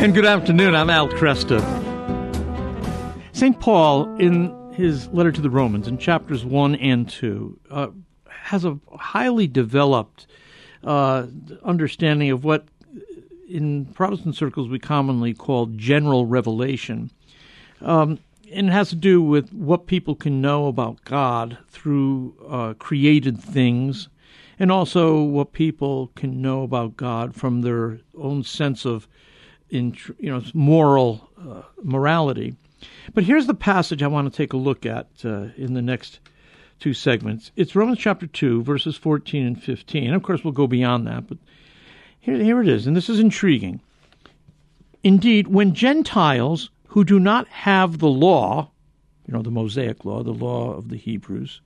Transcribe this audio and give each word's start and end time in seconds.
And 0.00 0.14
good 0.14 0.24
afternoon. 0.24 0.74
I'm 0.74 0.88
Al 0.88 1.08
Kresta. 1.08 1.60
St. 3.34 3.60
Paul, 3.60 4.16
in 4.16 4.72
his 4.72 5.08
letter 5.08 5.30
to 5.30 5.42
the 5.42 5.50
Romans, 5.50 5.86
in 5.86 5.98
chapters 5.98 6.42
1 6.42 6.76
and 6.76 7.06
2, 7.06 7.60
uh, 7.70 7.88
has 8.30 8.64
a 8.64 8.78
highly 8.96 9.46
developed 9.46 10.26
uh, 10.84 11.26
understanding 11.62 12.30
of 12.30 12.44
what 12.44 12.64
in 13.46 13.84
Protestant 13.92 14.36
circles 14.36 14.70
we 14.70 14.78
commonly 14.78 15.34
call 15.34 15.66
general 15.66 16.24
revelation. 16.24 17.10
Um, 17.82 18.20
and 18.50 18.68
it 18.68 18.72
has 18.72 18.88
to 18.88 18.96
do 18.96 19.20
with 19.20 19.52
what 19.52 19.86
people 19.86 20.14
can 20.14 20.40
know 20.40 20.68
about 20.68 21.04
God 21.04 21.58
through 21.68 22.34
uh, 22.48 22.72
created 22.78 23.38
things, 23.38 24.08
and 24.58 24.72
also 24.72 25.20
what 25.22 25.52
people 25.52 26.10
can 26.14 26.40
know 26.40 26.62
about 26.62 26.96
God 26.96 27.34
from 27.34 27.60
their 27.60 28.00
own 28.16 28.44
sense 28.44 28.86
of 28.86 29.06
in 29.70 29.96
you 30.18 30.30
know 30.30 30.42
moral 30.54 31.28
uh, 31.38 31.62
morality. 31.82 32.54
But 33.14 33.24
here's 33.24 33.46
the 33.46 33.54
passage 33.54 34.02
I 34.02 34.08
want 34.08 34.32
to 34.32 34.36
take 34.36 34.52
a 34.52 34.58
look 34.58 34.86
at 34.86 35.08
uh, 35.24 35.48
in 35.56 35.74
the 35.74 35.82
next 35.82 36.20
two 36.78 36.94
segments. 36.94 37.50
It's 37.56 37.76
Romans 37.76 37.98
chapter 37.98 38.26
2, 38.26 38.62
verses 38.62 38.96
14 38.96 39.46
and 39.46 39.62
15. 39.62 40.06
And 40.06 40.14
of 40.14 40.22
course, 40.22 40.42
we'll 40.42 40.52
go 40.52 40.66
beyond 40.66 41.06
that, 41.06 41.26
but 41.28 41.36
here, 42.18 42.36
here 42.36 42.60
it 42.60 42.68
is, 42.68 42.86
and 42.86 42.96
this 42.96 43.08
is 43.08 43.20
intriguing. 43.20 43.80
Indeed, 45.02 45.48
when 45.48 45.74
Gentiles 45.74 46.70
who 46.88 47.04
do 47.04 47.20
not 47.20 47.46
have 47.48 47.98
the 47.98 48.08
law, 48.08 48.70
you 49.26 49.34
know, 49.34 49.42
the 49.42 49.50
Mosaic 49.50 50.04
law, 50.04 50.22
the 50.22 50.32
law 50.32 50.72
of 50.72 50.88
the 50.88 50.96
Hebrews, 50.96 51.60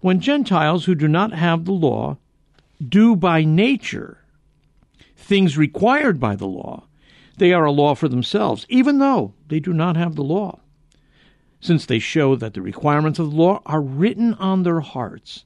when 0.00 0.20
Gentiles 0.20 0.84
who 0.84 0.94
do 0.94 1.08
not 1.08 1.32
have 1.32 1.64
the 1.64 1.72
law 1.72 2.18
do 2.86 3.16
by 3.16 3.44
nature 3.44 4.18
things 5.16 5.56
required 5.56 6.20
by 6.20 6.36
the 6.36 6.46
law, 6.46 6.84
they 7.36 7.52
are 7.52 7.64
a 7.64 7.72
law 7.72 7.94
for 7.94 8.08
themselves, 8.08 8.66
even 8.68 8.98
though 8.98 9.34
they 9.48 9.60
do 9.60 9.72
not 9.72 9.96
have 9.96 10.14
the 10.14 10.24
law, 10.24 10.60
since 11.60 11.86
they 11.86 11.98
show 11.98 12.36
that 12.36 12.54
the 12.54 12.62
requirements 12.62 13.18
of 13.18 13.30
the 13.30 13.36
law 13.36 13.60
are 13.66 13.80
written 13.80 14.34
on 14.34 14.62
their 14.62 14.80
hearts, 14.80 15.44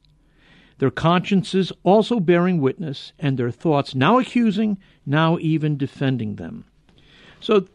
their 0.78 0.90
consciences 0.90 1.72
also 1.82 2.20
bearing 2.20 2.60
witness, 2.60 3.12
and 3.18 3.36
their 3.36 3.50
thoughts 3.50 3.94
now 3.94 4.18
accusing, 4.18 4.78
now 5.06 5.38
even 5.40 5.76
defending 5.76 6.36
them. 6.36 6.64
So, 7.40 7.66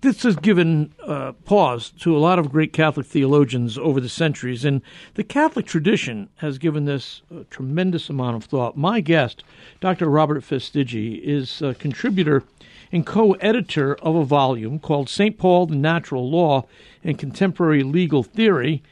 this 0.00 0.22
has 0.22 0.36
given 0.36 0.92
uh, 1.04 1.32
pause 1.44 1.90
to 2.00 2.16
a 2.16 2.20
lot 2.20 2.38
of 2.38 2.52
great 2.52 2.72
Catholic 2.72 3.04
theologians 3.04 3.76
over 3.76 4.00
the 4.00 4.08
centuries, 4.08 4.64
and 4.64 4.80
the 5.14 5.24
Catholic 5.24 5.66
tradition 5.66 6.28
has 6.36 6.58
given 6.58 6.84
this 6.84 7.22
a 7.36 7.42
tremendous 7.44 8.08
amount 8.08 8.36
of 8.36 8.44
thought. 8.44 8.76
My 8.76 9.00
guest, 9.00 9.42
Dr. 9.80 10.08
Robert 10.08 10.44
Fastiggi, 10.44 11.20
is 11.20 11.60
a 11.60 11.74
contributor 11.74 12.44
and 12.92 13.06
co 13.06 13.32
editor 13.32 13.96
of 13.96 14.14
a 14.14 14.24
volume 14.24 14.78
called 14.78 15.08
St. 15.08 15.38
Paul, 15.38 15.66
the 15.66 15.74
Natural 15.74 16.28
Law 16.28 16.66
and 17.02 17.18
Contemporary 17.18 17.82
Legal 17.82 18.22
Theory. 18.22 18.82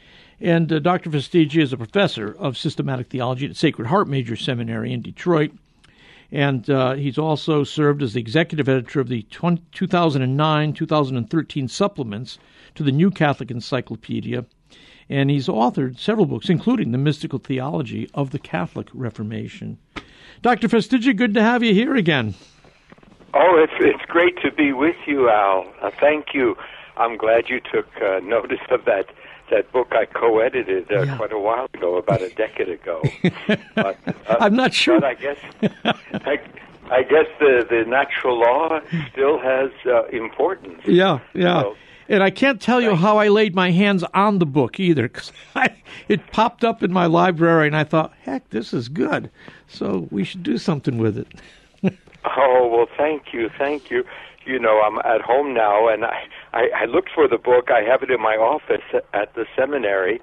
And 0.41 0.73
uh, 0.73 0.79
Dr. 0.79 1.11
Fastiggi 1.11 1.61
is 1.61 1.73
a 1.73 1.77
professor 1.77 2.35
of 2.39 2.57
systematic 2.57 3.11
theology 3.11 3.47
at 3.47 3.57
Sacred 3.57 3.89
Heart 3.89 4.09
Major 4.09 4.37
Seminary 4.37 4.91
in 4.93 5.03
Detroit. 5.03 5.53
And 6.33 6.71
uh, 6.71 6.95
he's 6.95 7.19
also 7.19 7.63
served 7.65 8.03
as 8.03 8.15
the 8.15 8.21
executive 8.21 8.69
editor 8.69 9.01
of 9.01 9.09
the 9.09 9.23
2009 9.23 10.73
2013 10.73 11.69
supplements 11.69 12.39
to 12.75 12.83
the 12.83 12.93
New 12.93 13.11
Catholic 13.11 13.51
Encyclopedia. 13.51 14.47
And 15.11 15.29
he's 15.29 15.49
authored 15.49 15.99
several 15.99 16.25
books, 16.25 16.49
including 16.49 16.93
The 16.93 16.99
Mystical 16.99 17.41
Theology 17.41 18.09
of 18.15 18.31
the 18.31 18.39
Catholic 18.39 18.89
Reformation. 18.95 19.79
Dr. 20.41 20.69
Fastiggi, 20.69 21.15
good 21.15 21.35
to 21.35 21.43
have 21.43 21.65
you 21.65 21.75
here 21.75 21.97
again. 21.97 22.35
Oh, 23.33 23.57
it's 23.63 23.73
it's 23.79 24.05
great 24.07 24.41
to 24.43 24.51
be 24.51 24.73
with 24.73 24.97
you, 25.07 25.29
Al. 25.31 25.67
Uh, 25.81 25.91
thank 26.01 26.35
you. 26.35 26.57
I'm 26.97 27.17
glad 27.17 27.49
you 27.49 27.61
took 27.61 27.87
uh, 28.03 28.21
notice 28.23 28.61
of 28.71 28.85
that 28.87 29.07
that 29.51 29.71
book 29.73 29.89
I 29.93 30.05
co-edited 30.05 30.93
uh, 30.93 31.03
yeah. 31.03 31.17
quite 31.17 31.33
a 31.33 31.39
while 31.39 31.67
ago, 31.75 31.97
about 31.97 32.23
a 32.23 32.31
decade 32.31 32.69
ago. 32.69 33.03
but, 33.75 33.99
uh, 34.07 34.37
I'm 34.39 34.55
not 34.55 34.73
sure. 34.73 35.01
But 35.01 35.09
I 35.09 35.15
guess 35.15 35.39
I, 35.93 36.41
I 36.91 37.03
guess 37.03 37.27
the 37.39 37.67
the 37.69 37.85
natural 37.87 38.39
law 38.39 38.81
still 39.13 39.39
has 39.39 39.71
uh, 39.87 40.07
importance. 40.07 40.83
Yeah, 40.85 41.21
yeah. 41.35 41.63
So, 41.63 41.77
and 42.09 42.25
I 42.25 42.31
can't 42.31 42.61
tell 42.61 42.81
you 42.81 42.97
how 42.97 43.19
I 43.19 43.29
laid 43.29 43.55
my 43.55 43.71
hands 43.71 44.03
on 44.15 44.41
the 44.41 44.47
book 44.47 44.81
either, 44.81 45.05
because 45.05 45.33
it 46.09 46.21
popped 46.33 46.65
up 46.65 46.83
in 46.83 46.93
my 46.93 47.07
library, 47.07 47.69
and 47.69 47.77
I 47.77 47.85
thought, 47.85 48.13
heck, 48.23 48.51
this 48.51 48.75
is 48.75 48.89
good. 48.89 49.31
So 49.69 50.09
we 50.11 50.25
should 50.25 50.43
do 50.43 50.59
something 50.59 50.99
with 50.99 51.17
it. 51.17 51.29
Oh 52.25 52.69
well, 52.73 52.87
thank 52.97 53.33
you, 53.33 53.51
thank 53.59 53.91
you. 53.91 54.05
You 54.47 54.59
know, 54.59 54.81
I'm 54.81 54.99
at 54.99 55.21
home 55.21 55.55
now, 55.55 55.89
and 55.89 56.05
I, 56.05 56.25
I 56.53 56.69
I 56.83 56.85
looked 56.87 57.11
for 57.15 57.29
the 57.29 57.39
book. 57.39 57.71
I 57.71 57.83
have 57.83 58.03
it 58.03 58.11
in 58.11 58.21
my 58.21 58.37
office 58.37 58.83
at 59.13 59.35
the 59.35 59.47
seminary, 59.57 60.21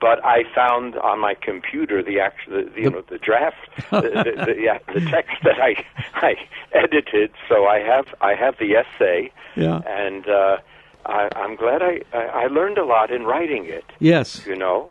but 0.00 0.22
I 0.24 0.42
found 0.54 0.96
on 0.96 1.20
my 1.20 1.34
computer 1.34 2.02
the 2.02 2.18
actual, 2.20 2.64
the, 2.64 2.80
you 2.80 2.90
know, 2.90 3.02
the 3.08 3.18
draft, 3.18 3.56
the, 3.90 4.00
the, 4.00 4.44
the, 4.46 4.60
yeah, 4.60 4.78
the 4.92 5.00
text 5.00 5.36
that 5.44 5.60
I 5.60 5.84
I 6.14 6.34
edited. 6.72 7.30
So 7.48 7.66
I 7.66 7.78
have 7.78 8.06
I 8.20 8.34
have 8.34 8.56
the 8.58 8.74
essay, 8.74 9.32
yeah, 9.56 9.80
and 9.86 10.28
uh, 10.28 10.58
I, 11.06 11.28
I'm 11.36 11.56
glad 11.56 11.82
I, 11.82 12.02
I 12.12 12.44
I 12.44 12.46
learned 12.48 12.78
a 12.78 12.84
lot 12.84 13.10
in 13.10 13.22
writing 13.24 13.64
it. 13.64 13.84
Yes, 14.00 14.44
you 14.46 14.56
know. 14.56 14.90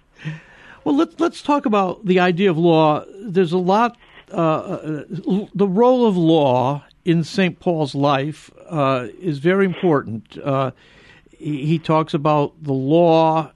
Well, 0.84 0.96
let's 0.96 1.20
let's 1.20 1.42
talk 1.42 1.66
about 1.66 2.06
the 2.06 2.20
idea 2.20 2.50
of 2.50 2.58
law. 2.58 3.04
There's 3.22 3.52
a 3.52 3.58
lot 3.58 3.98
uh, 4.34 4.38
uh, 4.38 5.46
the 5.54 5.68
role 5.68 6.06
of 6.06 6.18
law 6.18 6.84
in 7.06 7.24
St. 7.24 7.60
Paul's 7.60 7.96
life 7.96 8.52
uh, 8.70 9.08
is 9.20 9.40
very 9.40 9.66
important. 9.66 10.38
Uh, 10.38 10.72
he, 11.38 11.66
he, 11.66 11.80
talks 11.80 12.14
about 12.14 12.54
the 12.64 12.74
law, 12.74 13.52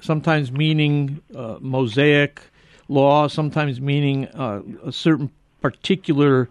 sometimes 0.00 0.50
meaning 0.50 1.20
uh, 1.34 1.56
Mosaic 1.60 2.42
law, 2.88 3.28
sometimes 3.28 3.80
meaning 3.80 4.26
uh, 4.28 4.62
a 4.84 4.92
certain 4.92 5.30
particular 5.60 6.48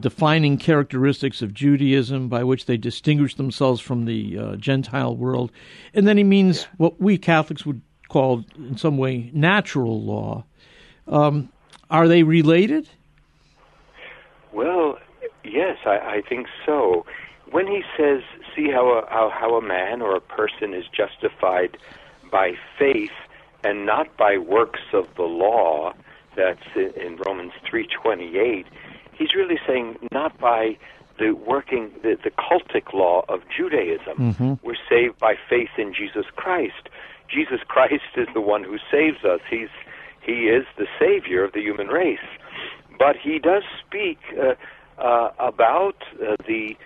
defining 0.00 0.56
characteristics 0.56 1.42
of 1.42 1.52
Judaism 1.52 2.28
by 2.28 2.44
which 2.44 2.66
they 2.66 2.76
distinguish 2.76 3.34
themselves 3.34 3.80
from 3.80 4.04
the 4.04 4.56
Gentile 4.56 5.16
world. 5.16 5.50
And 5.94 6.06
then 6.06 6.16
he 6.16 6.22
means 6.24 6.64
what 6.76 7.00
we 7.00 7.18
Catholics 7.18 7.66
would 7.66 7.80
call, 8.08 8.44
in 8.56 8.76
some 8.76 8.98
way, 8.98 9.30
natural 9.32 10.00
law. 10.00 10.44
Um, 11.08 11.48
are 11.90 12.08
they 12.08 12.22
related? 12.22 12.88
Well, 14.52 14.98
yes, 15.42 15.78
I, 15.84 15.98
I 15.98 16.22
think 16.28 16.46
so. 16.64 17.04
When 17.50 17.66
he 17.66 17.82
says, 17.96 18.22
"See 18.54 18.70
how 18.70 18.88
a, 18.88 19.06
how, 19.08 19.30
how 19.30 19.56
a 19.56 19.62
man 19.62 20.02
or 20.02 20.16
a 20.16 20.20
person 20.20 20.74
is 20.74 20.84
justified 20.88 21.76
by 22.30 22.52
faith 22.78 23.12
and 23.62 23.86
not 23.86 24.16
by 24.16 24.38
works 24.38 24.80
of 24.92 25.08
the 25.16 25.22
law," 25.22 25.92
that's 26.36 26.66
in, 26.74 26.92
in 27.00 27.16
Romans 27.16 27.52
three 27.68 27.86
twenty 27.86 28.38
eight. 28.38 28.66
He's 29.12 29.34
really 29.34 29.58
saying 29.66 29.96
not 30.10 30.38
by 30.38 30.76
the 31.18 31.32
working 31.32 31.90
the, 32.02 32.18
the 32.22 32.30
cultic 32.30 32.92
law 32.92 33.24
of 33.28 33.42
Judaism. 33.56 34.16
Mm-hmm. 34.18 34.54
We're 34.66 34.74
saved 34.88 35.18
by 35.18 35.36
faith 35.48 35.70
in 35.78 35.94
Jesus 35.94 36.26
Christ. 36.34 36.88
Jesus 37.28 37.60
Christ 37.68 38.02
is 38.16 38.28
the 38.34 38.40
one 38.40 38.64
who 38.64 38.78
saves 38.90 39.24
us. 39.24 39.40
He's 39.48 39.68
he 40.24 40.48
is 40.48 40.64
the 40.76 40.86
savior 40.98 41.44
of 41.44 41.52
the 41.52 41.60
human 41.60 41.88
race. 41.88 42.18
But 42.98 43.16
he 43.16 43.38
does 43.38 43.62
speak 43.84 44.18
uh, 44.38 44.54
uh, 45.00 45.32
about 45.38 45.96
uh, 46.14 46.36
the 46.46 46.76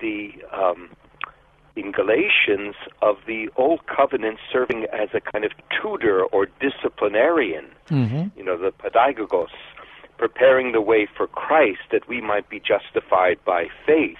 the 0.00 0.32
um, 0.52 0.90
in 1.76 1.92
Galatians 1.92 2.74
of 3.02 3.16
the 3.26 3.48
old 3.56 3.86
covenant 3.86 4.38
serving 4.52 4.86
as 4.92 5.08
a 5.14 5.20
kind 5.20 5.44
of 5.44 5.52
tutor 5.70 6.24
or 6.24 6.46
disciplinarian. 6.60 7.66
Mm-hmm. 7.88 8.38
You 8.38 8.44
know, 8.44 8.56
the 8.56 8.72
pedagogos, 8.72 9.48
preparing 10.16 10.72
the 10.72 10.80
way 10.80 11.08
for 11.16 11.26
Christ 11.28 11.80
that 11.92 12.08
we 12.08 12.20
might 12.20 12.48
be 12.48 12.60
justified 12.60 13.38
by 13.44 13.66
faith. 13.86 14.18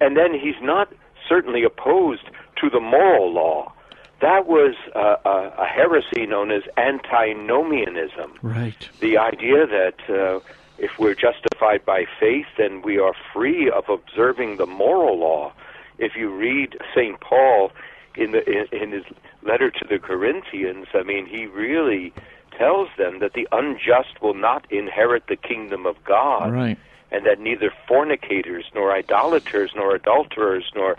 And 0.00 0.16
then 0.16 0.34
he's 0.34 0.60
not 0.60 0.92
certainly 1.28 1.62
opposed 1.64 2.24
to 2.60 2.70
the 2.70 2.80
moral 2.80 3.32
law 3.32 3.72
that 4.20 4.46
was 4.46 4.74
uh, 4.94 5.16
a, 5.24 5.62
a, 5.62 5.66
heresy 5.66 6.26
known 6.26 6.50
as 6.50 6.62
antinomianism. 6.76 8.32
Right. 8.42 8.88
The 9.00 9.18
idea 9.18 9.66
that 9.66 9.94
uh, 10.08 10.40
if 10.78 10.98
we're 10.98 11.14
justified 11.14 11.84
by 11.84 12.06
faith, 12.18 12.46
then 12.56 12.82
we 12.82 12.98
are 12.98 13.12
free 13.32 13.70
of 13.70 13.88
observing 13.88 14.56
the 14.56 14.66
moral 14.66 15.18
law. 15.18 15.52
If 15.98 16.16
you 16.16 16.30
read 16.30 16.78
St. 16.94 17.20
Paul 17.20 17.72
in, 18.14 18.32
the, 18.32 18.44
in, 18.48 18.82
in 18.82 18.92
his 18.92 19.04
letter 19.42 19.70
to 19.70 19.84
the 19.88 19.98
Corinthians, 19.98 20.86
I 20.94 21.02
mean, 21.02 21.26
he 21.26 21.46
really 21.46 22.12
tells 22.56 22.88
them 22.96 23.18
that 23.20 23.34
the 23.34 23.46
unjust 23.52 24.22
will 24.22 24.34
not 24.34 24.70
inherit 24.70 25.26
the 25.28 25.36
kingdom 25.36 25.86
of 25.86 26.02
God. 26.04 26.52
Right. 26.52 26.78
And 27.12 27.24
that 27.24 27.38
neither 27.38 27.72
fornicators, 27.86 28.64
nor 28.74 28.92
idolaters, 28.92 29.70
nor 29.76 29.94
adulterers, 29.94 30.72
nor 30.74 30.96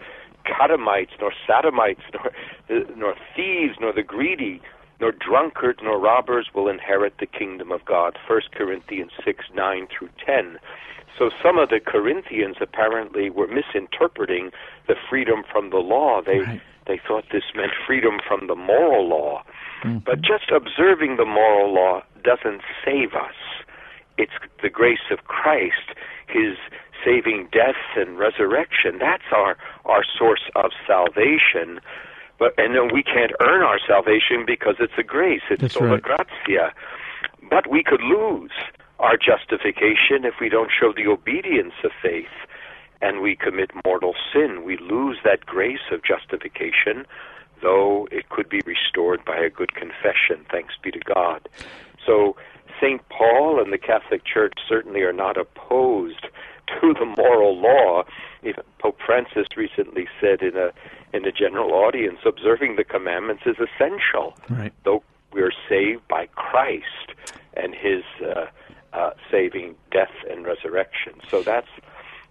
Catamites, 0.48 1.12
nor 1.20 1.32
sodomites, 1.46 2.02
nor, 2.14 2.32
nor 2.96 3.16
thieves, 3.36 3.76
nor 3.80 3.94
the 3.94 4.04
greedy, 4.04 4.62
nor 5.00 5.12
drunkards 5.12 5.80
nor 5.84 6.00
robbers 6.00 6.48
will 6.56 6.68
inherit 6.70 7.16
the 7.20 7.26
kingdom 7.28 7.72
of 7.72 7.84
God. 7.86 8.18
1 8.28 8.42
Corinthians 8.54 9.12
6 9.24 9.46
9 9.54 9.88
through 9.88 10.10
10. 10.26 10.58
So 11.18 11.30
some 11.42 11.58
of 11.58 11.70
the 11.70 11.80
Corinthians 11.80 12.58
apparently 12.62 13.30
were 13.30 13.48
misinterpreting 13.48 14.52
the 14.88 14.96
freedom 15.10 15.44
from 15.52 15.70
the 15.72 15.78
law. 15.78 16.22
They 16.22 16.40
Right. 16.40 16.62
they 16.86 16.98
thought 17.06 17.26
this 17.34 17.44
meant 17.54 17.74
freedom 17.86 18.20
from 18.26 18.48
the 18.48 18.56
moral 18.56 19.08
law. 19.08 19.44
Mhm. 19.84 20.06
But 20.06 20.22
just 20.22 20.50
observing 20.52 21.18
the 21.18 21.26
moral 21.26 21.74
law 21.74 22.02
doesn't 22.24 22.62
save 22.86 23.14
us. 23.14 23.36
It's 24.18 24.32
the 24.62 24.70
grace 24.70 25.12
of 25.12 25.26
Christ, 25.28 25.94
his 26.28 26.58
saving 27.04 27.50
death 27.52 27.80
and 27.96 28.18
resurrection. 28.18 28.98
That's 29.00 29.30
our 29.32 29.58
our 29.86 30.04
source 30.18 30.50
of 30.56 30.72
salvation. 30.86 31.80
But 32.40 32.54
and 32.58 32.76
then 32.76 32.94
we 32.94 33.04
can't 33.04 33.32
earn 33.40 33.64
our 33.64 33.80
salvation 33.86 34.46
because 34.46 34.76
it's 34.80 34.98
a 34.98 35.04
grace. 35.04 35.42
It's 35.50 35.62
That's 35.62 35.74
sola 35.74 35.92
right. 35.92 36.02
gratia. 36.02 36.74
But 37.50 37.68
we 37.70 37.84
could 37.84 38.02
lose 38.02 38.52
our 39.00 39.18
justification 39.18 40.26
if 40.26 40.36
we 40.42 40.50
don't 40.50 40.72
show 40.72 40.92
the 40.94 41.08
obedience 41.08 41.74
of 41.84 41.92
faith 42.02 42.34
and 43.02 43.22
we 43.22 43.36
commit 43.36 43.72
mortal 43.86 44.16
sin. 44.34 44.64
We 44.66 44.78
lose 44.78 45.18
that 45.24 45.46
grace 45.46 45.92
of 45.92 46.02
justification, 46.04 47.06
though 47.62 48.08
it 48.12 48.30
could 48.30 48.50
be 48.50 48.62
restored 48.66 49.24
by 49.24 49.38
a 49.38 49.50
good 49.50 49.76
confession. 49.76 50.46
Thanks 50.52 50.74
be 50.82 50.92
to 50.92 51.00
God. 51.00 51.48
So, 52.06 52.36
St. 52.82 53.02
Paul 53.10 53.62
and 53.62 53.74
the 53.74 53.78
Catholic 53.78 54.24
Church 54.26 54.54
certainly 54.68 55.02
are 55.02 55.14
not 55.14 55.38
opposed 55.38 56.28
to 56.94 57.00
the 57.00 57.06
moral 57.22 57.60
law. 57.60 58.04
Even 58.44 58.64
Pope 58.80 58.98
Francis 59.06 59.48
recently 59.56 60.08
said 60.22 60.42
in 60.42 60.56
a 60.58 60.72
in 61.14 61.26
a 61.26 61.32
general 61.32 61.72
audience, 61.74 62.20
observing 62.26 62.76
the 62.76 62.84
commandments 62.84 63.44
is 63.46 63.56
essential 63.68 64.38
Right. 64.50 64.74
though 64.84 65.04
we 65.34 65.42
are 65.42 65.52
saved 65.70 66.08
by 66.08 66.28
Christ 66.36 67.08
and 67.56 67.74
His 67.74 68.04
uh, 68.26 68.46
uh, 68.94 69.12
saving 69.32 69.76
death 69.92 70.12
and 70.30 70.46
resurrection. 70.46 71.14
So 71.30 71.42
that's 71.44 71.68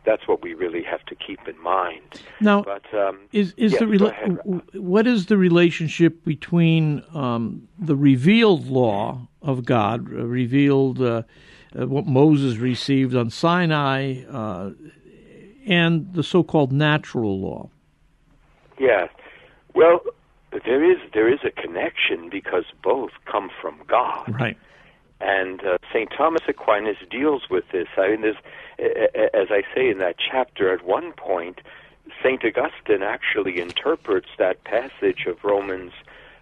that's 0.04 0.28
what 0.28 0.40
we 0.40 0.54
really 0.54 0.84
have 0.84 1.04
to 1.06 1.16
keep 1.16 1.40
in 1.48 1.60
mind. 1.60 2.22
Now, 2.40 2.62
But 2.62 2.84
um, 2.94 3.18
is 3.32 3.52
is 3.56 3.72
yes, 3.72 3.80
the 3.80 3.86
rela- 3.86 4.10
ahead, 4.10 4.38
what 4.74 5.06
is 5.06 5.26
the 5.26 5.36
relationship 5.36 6.24
between 6.24 7.02
um, 7.12 7.68
the 7.78 7.96
revealed 7.96 8.66
law 8.68 9.26
of 9.42 9.64
God, 9.64 10.08
revealed 10.08 11.00
uh, 11.02 11.22
uh, 11.78 11.86
what 11.86 12.06
Moses 12.06 12.58
received 12.58 13.14
on 13.14 13.30
Sinai, 13.30 14.22
uh, 14.30 14.70
and 15.66 16.12
the 16.14 16.22
so-called 16.22 16.72
natural 16.72 17.40
law? 17.40 17.70
yeah, 18.78 19.08
well, 19.74 20.00
there 20.64 20.84
is 20.90 20.98
there 21.12 21.32
is 21.32 21.40
a 21.44 21.50
connection 21.50 22.28
because 22.30 22.64
both 22.82 23.10
come 23.26 23.50
from 23.60 23.80
God. 23.86 24.34
Right. 24.40 24.56
And 25.20 25.64
uh, 25.64 25.78
St. 25.92 26.10
Thomas 26.16 26.42
Aquinas 26.46 26.98
deals 27.10 27.48
with 27.50 27.64
this. 27.72 27.88
I 27.96 28.08
mean, 28.08 28.20
there's, 28.20 28.36
as 29.32 29.48
I 29.50 29.62
say 29.74 29.88
in 29.88 29.96
that 29.98 30.16
chapter, 30.18 30.70
at 30.72 30.84
one 30.84 31.12
point, 31.12 31.62
St. 32.22 32.44
Augustine 32.44 33.02
actually 33.02 33.58
interprets 33.58 34.28
that 34.38 34.62
passage 34.64 35.24
of 35.26 35.42
Romans 35.42 35.92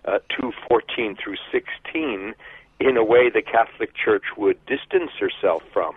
uh, 0.05 0.19
2:14 0.31 1.19
through 1.19 1.37
16 1.53 2.35
in 2.81 2.97
a 2.97 3.05
way 3.05 3.31
the 3.31 3.43
Catholic 3.43 3.95
Church 3.95 4.25
would 4.37 4.59
distance 4.67 5.13
herself 5.19 5.63
from, 5.73 5.95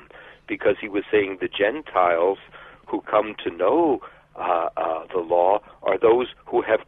because 0.47 0.75
he 0.79 0.87
was 0.87 1.03
saying 1.11 1.37
the 1.41 1.49
Gentiles 1.49 2.37
who 2.85 3.01
come 3.01 3.35
to 3.43 3.49
know 3.51 4.01
uh, 4.35 4.69
uh, 4.77 5.05
the 5.13 5.19
law 5.19 5.59
are 5.83 5.97
those 5.97 6.27
who 6.45 6.61
have 6.61 6.81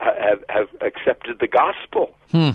have, 0.00 0.44
have 0.48 0.68
accepted 0.80 1.38
the 1.38 1.46
gospel 1.46 2.14
Hmm. 2.34 2.50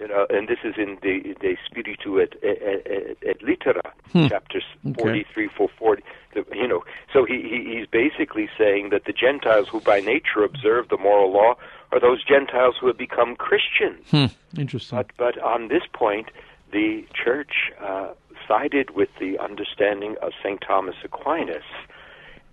You 0.00 0.08
know, 0.08 0.26
and 0.30 0.48
this 0.48 0.58
is 0.64 0.74
in 0.78 0.96
the 1.02 1.36
De 1.40 1.58
Spiritu 1.66 2.20
et, 2.20 2.32
et, 2.42 2.58
et, 2.86 3.16
et 3.22 3.38
Littera, 3.40 3.92
chapters 4.28 4.64
Okay. 4.86 5.02
43, 5.02 5.48
440. 5.48 6.02
The, 6.32 6.44
you 6.56 6.66
know, 6.66 6.84
so 7.12 7.24
he, 7.24 7.42
he 7.42 7.76
he's 7.76 7.86
basically 7.86 8.48
saying 8.56 8.90
that 8.90 9.04
the 9.04 9.12
Gentiles 9.12 9.68
who 9.68 9.80
by 9.80 10.00
nature 10.00 10.42
observe 10.42 10.88
the 10.88 10.96
moral 10.96 11.30
law 11.32 11.54
are 11.92 12.00
those 12.00 12.24
Gentiles 12.24 12.76
who 12.80 12.86
have 12.86 12.96
become 12.96 13.36
Christians. 13.36 14.06
Hmm. 14.10 14.26
Interesting. 14.58 14.96
But 14.96 15.12
but 15.18 15.38
on 15.42 15.68
this 15.68 15.82
point, 15.92 16.30
the 16.72 17.04
church 17.12 17.70
uh, 17.84 18.14
sided 18.48 18.90
with 18.96 19.10
the 19.18 19.38
understanding 19.38 20.16
of 20.22 20.32
Saint 20.42 20.62
Thomas 20.66 20.96
Aquinas, 21.04 21.64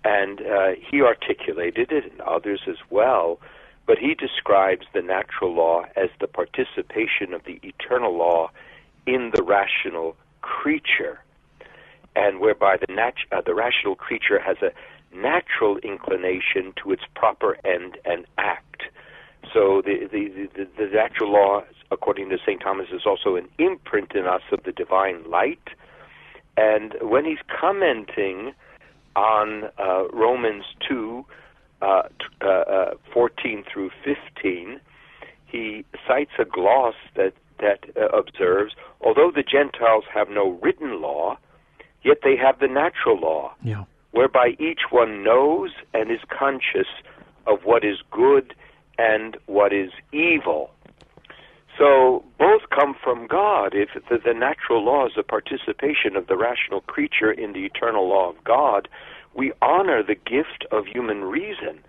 and 0.04 0.42
uh, 0.42 0.70
he 0.90 1.00
articulated 1.02 1.92
it, 1.92 2.04
and 2.10 2.20
others 2.20 2.62
as 2.68 2.76
well. 2.90 3.40
But 3.88 3.96
he 3.98 4.14
describes 4.14 4.86
the 4.92 5.00
natural 5.00 5.54
law 5.54 5.86
as 5.96 6.10
the 6.20 6.26
participation 6.28 7.32
of 7.32 7.42
the 7.44 7.58
eternal 7.62 8.14
law 8.14 8.50
in 9.06 9.32
the 9.34 9.42
rational 9.42 10.14
creature, 10.42 11.20
and 12.14 12.38
whereby 12.38 12.76
the 12.76 12.92
nat- 12.92 13.26
uh, 13.32 13.40
the 13.40 13.54
rational 13.54 13.96
creature 13.96 14.38
has 14.38 14.58
a 14.60 14.72
natural 15.16 15.78
inclination 15.78 16.74
to 16.82 16.92
its 16.92 17.02
proper 17.14 17.56
end 17.64 17.96
and 18.04 18.26
act. 18.36 18.82
So 19.54 19.80
the 19.80 20.06
the, 20.12 20.50
the, 20.54 20.68
the 20.76 20.86
natural 20.92 21.32
law, 21.32 21.64
according 21.90 22.28
to 22.28 22.36
St. 22.44 22.60
Thomas, 22.60 22.88
is 22.92 23.06
also 23.06 23.36
an 23.36 23.48
imprint 23.56 24.12
in 24.14 24.26
us 24.26 24.42
of 24.52 24.64
the 24.64 24.72
divine 24.72 25.24
light. 25.30 25.66
And 26.58 26.94
when 27.00 27.24
he's 27.24 27.38
commenting 27.48 28.52
on 29.16 29.70
uh, 29.78 30.08
Romans 30.12 30.64
2, 30.86 31.24
uh, 31.82 32.02
t- 32.02 32.26
uh, 32.42 32.48
uh, 32.48 32.94
14 33.12 33.64
through 33.72 33.90
15, 34.04 34.80
he 35.46 35.84
cites 36.06 36.32
a 36.38 36.44
gloss 36.44 36.94
that, 37.16 37.32
that 37.58 37.84
uh, 37.96 38.08
observes, 38.08 38.74
although 39.00 39.30
the 39.34 39.42
Gentiles 39.42 40.04
have 40.12 40.28
no 40.28 40.58
written 40.62 41.00
law, 41.00 41.38
yet 42.02 42.18
they 42.22 42.36
have 42.36 42.58
the 42.60 42.68
natural 42.68 43.18
law 43.18 43.54
yeah. 43.62 43.84
whereby 44.12 44.56
each 44.58 44.90
one 44.90 45.22
knows 45.22 45.70
and 45.94 46.10
is 46.10 46.20
conscious 46.28 46.88
of 47.46 47.60
what 47.64 47.84
is 47.84 47.98
good 48.10 48.54
and 48.98 49.36
what 49.46 49.72
is 49.72 49.90
evil. 50.12 50.70
So 51.78 52.24
both 52.38 52.62
come 52.74 52.94
from 53.02 53.28
God. 53.28 53.72
If 53.72 53.90
the, 54.08 54.18
the 54.18 54.34
natural 54.34 54.84
law 54.84 55.06
is 55.06 55.12
a 55.16 55.22
participation 55.22 56.16
of 56.16 56.26
the 56.26 56.36
rational 56.36 56.80
creature 56.80 57.30
in 57.30 57.52
the 57.52 57.64
eternal 57.64 58.08
law 58.08 58.30
of 58.30 58.42
God, 58.42 58.88
we 59.34 59.52
honor 59.62 60.02
the 60.02 60.14
gift 60.14 60.64
of 60.70 60.86
human 60.86 61.24
reason. 61.24 61.80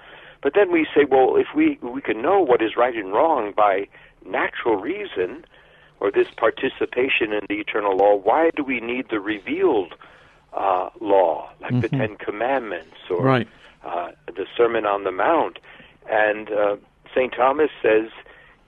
But 0.41 0.53
then 0.53 0.71
we 0.71 0.85
say, 0.95 1.05
well, 1.05 1.35
if 1.35 1.47
we 1.55 1.77
we 1.81 2.01
can 2.01 2.21
know 2.21 2.39
what 2.39 2.61
is 2.61 2.77
right 2.77 2.95
and 2.95 3.11
wrong 3.11 3.53
by 3.55 3.87
natural 4.25 4.75
reason, 4.75 5.45
or 5.99 6.11
this 6.11 6.27
participation 6.37 7.33
in 7.33 7.41
the 7.49 7.55
eternal 7.55 7.97
law, 7.97 8.15
why 8.15 8.51
do 8.55 8.63
we 8.63 8.79
need 8.79 9.09
the 9.09 9.19
revealed 9.19 9.95
uh, 10.53 10.89
law, 11.01 11.49
like 11.61 11.81
the 11.81 11.89
Ten 11.89 12.15
Commandments 12.15 12.95
or 13.09 13.21
Right. 13.23 13.47
uh, 13.83 14.11
the 14.27 14.45
Sermon 14.55 14.85
on 14.85 15.03
the 15.03 15.11
Mount? 15.11 15.59
And 16.09 16.49
uh, 16.51 16.77
St. 17.13 17.33
Thomas 17.33 17.69
says 17.81 18.09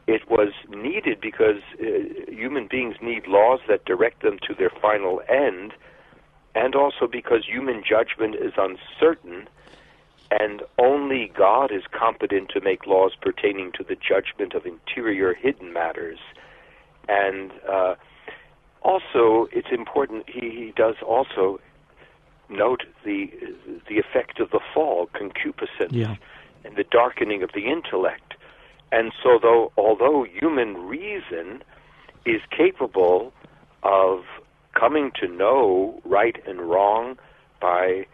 it 0.08 0.30
was 0.30 0.50
needed 0.70 1.22
because 1.22 1.62
uh, 1.80 1.86
human 2.28 2.68
beings 2.68 2.96
need 3.02 3.28
laws 3.28 3.62
that 3.68 3.86
direct 3.86 4.24
them 4.24 4.40
to 4.48 4.54
their 4.54 4.70
final 4.70 5.22
end, 5.30 5.74
and 6.56 6.76
also 6.76 7.08
because 7.08 7.46
human 7.46 7.84
judgment 7.84 8.36
is 8.36 8.54
uncertain, 8.58 9.48
and 10.32 10.62
only 10.78 11.32
God 11.36 11.72
is 11.72 11.84
competent 11.92 12.50
to 12.50 12.62
make 12.62 12.86
laws 12.88 13.14
pertaining 13.22 13.72
to 13.74 13.84
the 13.84 13.96
judgment 13.96 14.54
of 14.54 14.66
interior 14.66 15.34
hidden 15.34 15.74
matters. 15.74 16.20
And 17.10 17.52
uh, 17.70 17.96
also, 18.82 19.48
it's 19.52 19.70
important. 19.72 20.30
He, 20.30 20.50
he 20.50 20.74
does 20.76 20.96
also 21.06 21.60
note 22.50 22.84
the 23.06 23.32
the 23.88 23.98
effect 23.98 24.40
of 24.40 24.52
the 24.52 24.60
fall, 24.74 25.08
concupiscence, 25.14 25.92
Yeah. 25.94 26.16
and 26.66 26.76
the 26.76 26.84
darkening 26.84 27.44
of 27.44 27.52
the 27.54 27.66
intellect. 27.68 28.34
And 28.92 29.14
so, 29.24 29.40
though 29.42 29.72
although 29.78 30.24
human 30.24 30.76
reason 30.88 31.64
is 32.26 32.42
capable 32.52 33.34
of 33.84 34.24
coming 34.74 35.12
to 35.22 35.28
know 35.28 36.02
right 36.06 36.36
and 36.48 36.62
wrong 36.62 37.18
by 37.60 38.06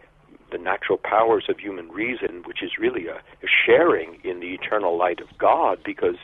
the 0.50 0.58
natural 0.58 0.98
powers 0.98 1.44
of 1.48 1.58
human 1.58 1.88
reason, 1.88 2.42
which 2.46 2.62
is 2.62 2.72
really 2.78 3.06
a, 3.06 3.16
a 3.16 3.48
sharing 3.66 4.18
in 4.24 4.40
the 4.40 4.54
eternal 4.54 4.96
light 4.96 5.20
of 5.20 5.26
God, 5.38 5.78
because 5.84 6.16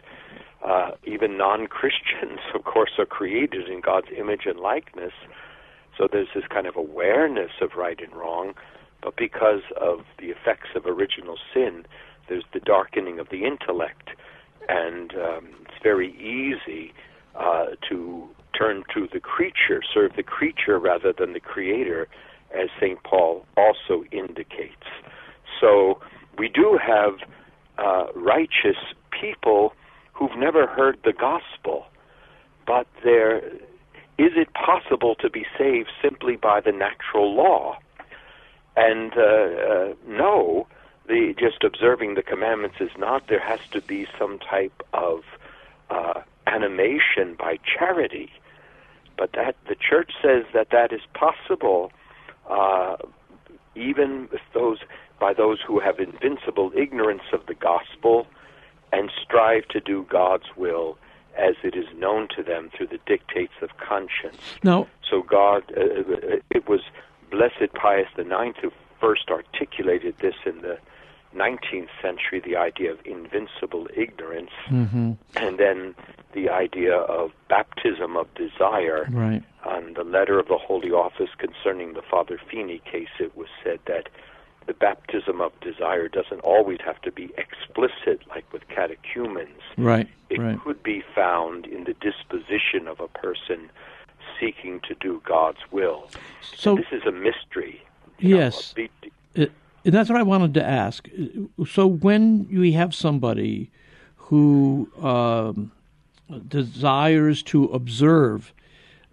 uh, 0.65 0.93
even 1.05 1.37
non-Christians, 1.37 2.41
of 2.55 2.65
course, 2.65 2.93
are 2.99 3.07
created 3.07 3.69
in 3.69 3.81
God's 3.81 4.09
image 4.17 4.43
and 4.47 4.59
likeness. 4.59 5.13
So 5.97 6.09
there's 6.11 6.29
this 6.35 6.45
kind 6.49 6.67
of 6.67 6.77
awareness 6.77 7.51
of 7.61 7.75
right 7.77 8.01
and 8.01 8.15
wrong, 8.15 8.55
but 9.03 9.17
because 9.17 9.63
of 9.81 10.01
the 10.19 10.27
effects 10.27 10.71
of 10.75 10.87
original 10.87 11.37
sin, 11.53 11.85
there's 12.29 12.45
the 12.53 12.61
darkening 12.61 13.19
of 13.19 13.29
the 13.29 13.45
intellect, 13.45 14.09
and 14.69 15.13
um, 15.13 15.49
it's 15.63 15.83
very 15.83 16.11
easy 16.17 16.95
uh, 17.35 17.67
to 17.89 18.29
turn 18.59 18.85
to 18.95 19.09
the 19.13 19.21
creature, 19.21 19.83
serve 19.93 20.13
the 20.17 20.23
creature 20.23 20.79
rather 20.79 21.13
than 21.13 21.33
the 21.33 21.41
creator, 21.41 22.09
as 22.53 22.69
St. 22.81 23.03
Paul 23.03 23.45
also 23.57 24.05
indicates. 24.13 24.87
So 25.61 26.01
we 26.39 26.49
do 26.49 26.79
have 26.85 27.15
uh, 27.79 28.07
righteous 28.15 28.77
people 29.11 29.73
who've 30.13 30.37
never 30.37 30.67
heard 30.67 30.99
the 31.05 31.13
gospel. 31.13 31.87
but 32.67 32.87
there 33.03 33.39
is 34.17 34.33
it 34.37 34.49
possible 34.55 35.17
to 35.17 35.29
be 35.29 35.45
saved 35.59 35.91
simply 36.01 36.37
by 36.37 36.61
the 36.61 36.71
natural 36.71 37.35
law? 37.35 37.79
And 38.77 39.13
uh, 39.17 39.23
uh, 39.23 39.95
no, 40.07 40.67
the 41.07 41.35
just 41.39 41.65
observing 41.65 42.15
the 42.15 42.23
commandments 42.23 42.77
is 42.81 42.91
not. 42.97 43.27
There 43.29 43.41
has 43.41 43.61
to 43.73 43.81
be 43.81 44.07
some 44.19 44.39
type 44.39 44.83
of 44.93 45.23
uh, 45.91 46.23
animation 46.47 47.35
by 47.39 47.59
charity. 47.65 48.31
But 49.17 49.33
that 49.33 49.57
the 49.69 49.77
church 49.77 50.13
says 50.23 50.45
that 50.53 50.71
that 50.71 50.93
is 50.93 51.03
possible, 51.15 51.93
uh, 52.49 52.97
even 53.75 54.29
with 54.31 54.41
those 54.53 54.79
by 55.21 55.33
those 55.33 55.59
who 55.67 55.79
have 55.81 56.01
invincible 56.01 56.73
ignorance 56.77 57.23
of 57.33 57.47
the 57.47 57.55
gospel 57.55 58.27
and 58.93 59.11
strive 59.23 59.67
to 59.69 59.81
do 59.81 60.07
God's 60.11 60.57
will 60.57 60.99
as 61.37 61.55
it 61.63 61.75
is 61.75 61.87
known 61.97 62.29
to 62.37 62.43
them 62.43 62.71
through 62.77 62.89
the 62.89 63.01
dictates 63.07 63.55
of 63.63 63.77
conscience. 63.79 64.39
Now, 64.63 64.87
so 65.09 65.23
God, 65.23 65.63
uh, 65.77 65.81
uh 65.81 66.37
it 66.51 66.69
was 66.69 66.81
Blessed 67.31 67.73
Pius 67.75 68.09
IX 68.19 68.57
who 68.61 68.71
first 69.01 69.29
articulated 69.31 70.17
this 70.19 70.35
in 70.47 70.63
the 70.63 70.79
19th 71.35 71.89
century, 72.01 72.41
the 72.41 72.57
idea 72.57 72.93
of 72.93 72.99
invincible 73.05 73.89
ignorance, 73.95 74.51
mm-hmm. 74.69 75.13
and 75.37 75.59
then 75.59 75.95
the 76.33 76.49
idea 76.49 76.97
of 76.97 77.33
baptism 77.49 78.17
of 78.17 78.33
desire. 78.35 79.07
Right. 79.11 79.43
On 79.65 79.95
the 79.95 80.05
letter 80.05 80.39
of 80.39 80.49
the 80.49 80.59
Holy 80.59 80.91
Office 80.91 81.31
concerning 81.39 81.95
the 81.95 82.03
Father 82.03 82.39
Feeney 82.51 82.83
case, 82.91 83.09
it 83.19 83.37
was 83.37 83.49
said 83.63 83.81
that 83.87 84.09
the 84.67 84.75
baptism 84.75 85.41
of 85.41 85.59
desire 85.61 86.09
doesn't 86.09 86.41
always 86.41 86.79
have 86.85 87.01
to 87.03 87.13
be 87.13 87.33
explicit, 87.37 88.23
like 88.29 88.51
with 88.53 88.67
catechumens. 88.69 89.61
Right. 89.77 90.09
It 90.31 90.41
right. 90.41 90.61
could 90.61 90.83
be 90.83 91.03
found 91.15 91.67
in 91.67 91.85
the 91.85 91.95
disposition 91.95 92.89
of 92.89 93.01
a 93.01 93.09
person 93.09 93.71
seeking 94.41 94.81
to 94.81 94.95
do 94.95 95.21
God's 95.25 95.59
will. 95.71 96.11
So 96.41 96.71
and 96.71 96.79
this 96.79 96.93
is 96.93 97.03
a 97.07 97.13
mystery. 97.13 97.83
Yes. 98.19 98.75
Know, 98.77 98.85
and 99.85 99.95
that's 99.95 100.09
what 100.09 100.19
I 100.19 100.23
wanted 100.23 100.55
to 100.55 100.65
ask. 100.65 101.09
So 101.69 101.87
when 101.87 102.49
we 102.49 102.73
have 102.73 102.95
somebody 102.95 103.71
who 104.17 104.89
um, 105.03 105.73
desires 106.49 107.43
to 107.45 107.65
observe 107.67 108.53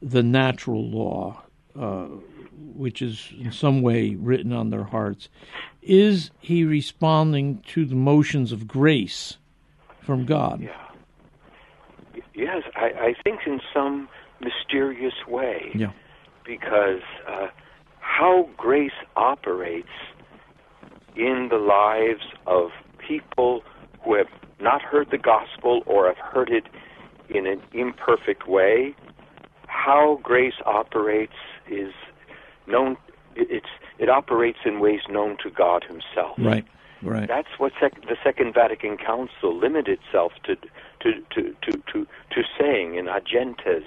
the 0.02 0.24
natural 0.24 0.90
law, 0.90 1.42
uh, 1.78 2.06
which 2.74 3.02
is 3.02 3.32
in 3.38 3.52
some 3.52 3.82
way 3.82 4.16
written 4.16 4.54
on 4.54 4.70
their 4.70 4.86
hearts, 4.86 5.30
is 5.82 6.32
he 6.40 6.64
responding 6.64 7.64
to 7.68 7.86
the 7.86 7.96
motions 7.96 8.52
of 8.52 8.68
grace 8.68 9.38
from 10.02 10.26
God? 10.26 10.62
Yeah. 10.62 10.88
Yes, 12.34 12.64
I, 12.76 12.86
I 12.86 13.16
think 13.24 13.42
in 13.46 13.60
some 13.74 14.08
mysterious 14.40 15.14
way. 15.28 15.72
Yeah. 15.76 15.92
Because 16.46 17.02
uh, 17.28 17.48
how 18.00 18.50
grace 18.58 18.92
operates 19.16 19.90
in 21.16 21.50
the 21.50 21.58
lives 21.58 22.24
of 22.48 22.72
people 22.98 23.64
who 24.04 24.16
have 24.16 24.28
not 24.60 24.82
heard 24.82 25.10
the 25.12 25.18
gospel 25.18 25.84
or 25.86 26.08
have 26.08 26.18
heard 26.18 26.50
it 26.50 26.66
in 27.30 27.48
an 27.48 27.62
imperfect 27.74 28.48
way. 28.48 28.96
How 29.68 30.20
grace 30.22 30.56
operates 30.66 31.34
is 31.70 31.94
known. 32.68 32.98
It's 33.36 33.68
it 33.98 34.10
operates 34.10 34.60
in 34.66 34.80
ways 34.80 35.02
known 35.10 35.38
to 35.44 35.50
God 35.50 35.84
Himself. 35.84 36.38
Right. 36.38 36.66
Right. 37.04 37.28
That's 37.28 37.48
what 37.58 37.72
sec- 37.80 38.02
the 38.02 38.18
Second 38.24 38.54
Vatican 38.54 38.98
Council 38.98 39.58
limited 39.58 40.00
itself 40.00 40.34
to 40.44 40.56
to 40.56 41.14
to 41.32 41.56
to 41.64 41.84
to, 41.94 42.08
to 42.32 42.44
saying 42.60 42.96
in 42.96 43.08
Ad 43.08 43.26
Gentes. 43.26 43.86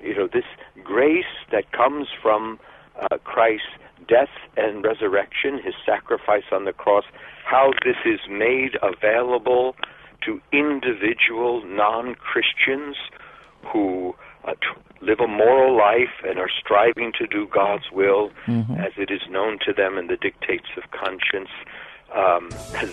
You 0.00 0.14
know, 0.16 0.28
this 0.32 0.44
grace 0.82 1.24
that 1.50 1.72
comes 1.72 2.08
from 2.20 2.58
uh, 3.00 3.18
Christ 3.24 3.62
death 4.08 4.32
and 4.56 4.84
resurrection, 4.84 5.60
his 5.62 5.74
sacrifice 5.84 6.44
on 6.52 6.64
the 6.64 6.72
cross, 6.72 7.04
how 7.44 7.72
this 7.84 7.96
is 8.04 8.20
made 8.28 8.76
available 8.82 9.76
to 10.24 10.40
individual 10.52 11.64
non 11.64 12.14
Christians 12.14 12.96
who 13.72 14.14
uh, 14.44 14.54
live 15.00 15.20
a 15.20 15.26
moral 15.26 15.76
life 15.76 16.22
and 16.24 16.38
are 16.38 16.50
striving 16.60 17.12
to 17.18 17.26
do 17.26 17.46
God's 17.46 17.90
will 17.92 18.30
mm-hmm. 18.46 18.74
as 18.74 18.92
it 18.96 19.10
is 19.10 19.20
known 19.28 19.58
to 19.66 19.72
them 19.72 19.98
in 19.98 20.06
the 20.06 20.16
dictates 20.16 20.68
of 20.76 20.90
conscience. 20.90 21.50
Um, 22.14 22.50
as 22.76 22.90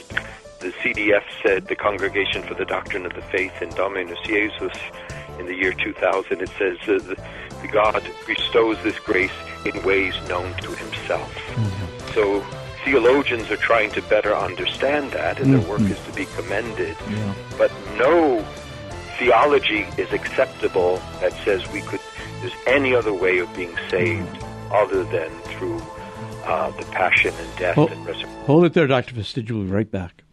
the 0.59 0.71
CDF 0.81 1.23
said, 1.43 1.67
the 1.67 1.75
Congregation 1.75 2.43
for 2.43 2.53
the 2.53 2.65
Doctrine 2.65 3.05
of 3.05 3.13
the 3.13 3.21
Faith 3.21 3.61
in 3.61 3.69
Dominus 3.69 4.19
Iesus, 4.25 4.77
in 5.39 5.45
the 5.45 5.55
year 5.55 5.73
2000, 5.73 6.41
it 6.41 6.49
says 6.57 6.77
uh, 6.83 6.99
the, 7.07 7.15
the 7.61 7.67
God 7.67 8.07
bestows 8.27 8.77
this 8.83 8.99
grace 8.99 9.31
in 9.65 9.81
ways 9.83 10.13
known 10.27 10.53
to 10.57 10.71
himself. 10.75 11.33
Mm-hmm. 11.33 12.13
So 12.13 12.45
theologians 12.85 13.49
are 13.51 13.57
trying 13.57 13.91
to 13.91 14.01
better 14.03 14.35
understand 14.35 15.11
that, 15.11 15.39
and 15.39 15.47
mm-hmm. 15.47 15.61
their 15.61 15.69
work 15.69 15.81
is 15.81 15.99
to 16.05 16.13
be 16.13 16.25
commended. 16.25 16.95
Yeah. 17.09 17.33
But 17.57 17.71
no 17.97 18.45
theology 19.17 19.85
is 19.97 20.11
acceptable 20.13 21.01
that 21.19 21.33
says 21.43 21.69
we 21.71 21.81
could 21.81 21.99
there's 22.39 22.53
any 22.67 22.95
other 22.95 23.13
way 23.13 23.39
of 23.39 23.53
being 23.55 23.75
saved 23.89 24.25
mm-hmm. 24.27 24.73
other 24.73 25.03
than 25.03 25.29
through 25.41 25.81
uh, 26.45 26.71
the 26.71 26.85
passion 26.85 27.33
and 27.37 27.57
death 27.57 27.75
hold, 27.75 27.91
and 27.91 28.05
resurrection. 28.05 28.45
Hold 28.45 28.65
it 28.65 28.73
there, 28.73 28.87
Dr. 28.87 29.13
Fastiggi. 29.13 29.51
We'll 29.51 29.65
be 29.65 29.71
right 29.71 29.91
back. 29.91 30.23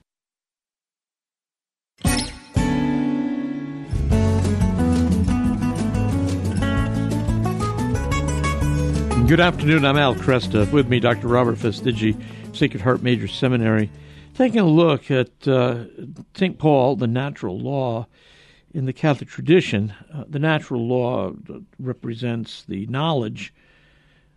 Good 9.26 9.40
afternoon. 9.40 9.84
I'm 9.84 9.96
Al 9.96 10.14
Kresta. 10.14 10.70
With 10.70 10.88
me, 10.88 11.00
Dr. 11.00 11.26
Robert 11.26 11.58
Fastiggi, 11.58 12.16
Sacred 12.54 12.80
Heart 12.80 13.02
Major 13.02 13.26
Seminary, 13.26 13.90
taking 14.34 14.60
a 14.60 14.64
look 14.64 15.10
at 15.10 15.48
uh, 15.48 15.86
St. 16.36 16.56
Paul, 16.58 16.94
the 16.94 17.08
natural 17.08 17.58
law 17.58 18.06
in 18.72 18.84
the 18.84 18.92
Catholic 18.92 19.28
tradition. 19.28 19.92
Uh, 20.14 20.22
the 20.28 20.38
natural 20.38 20.86
law 20.86 21.32
represents 21.80 22.62
the 22.68 22.86
knowledge 22.86 23.52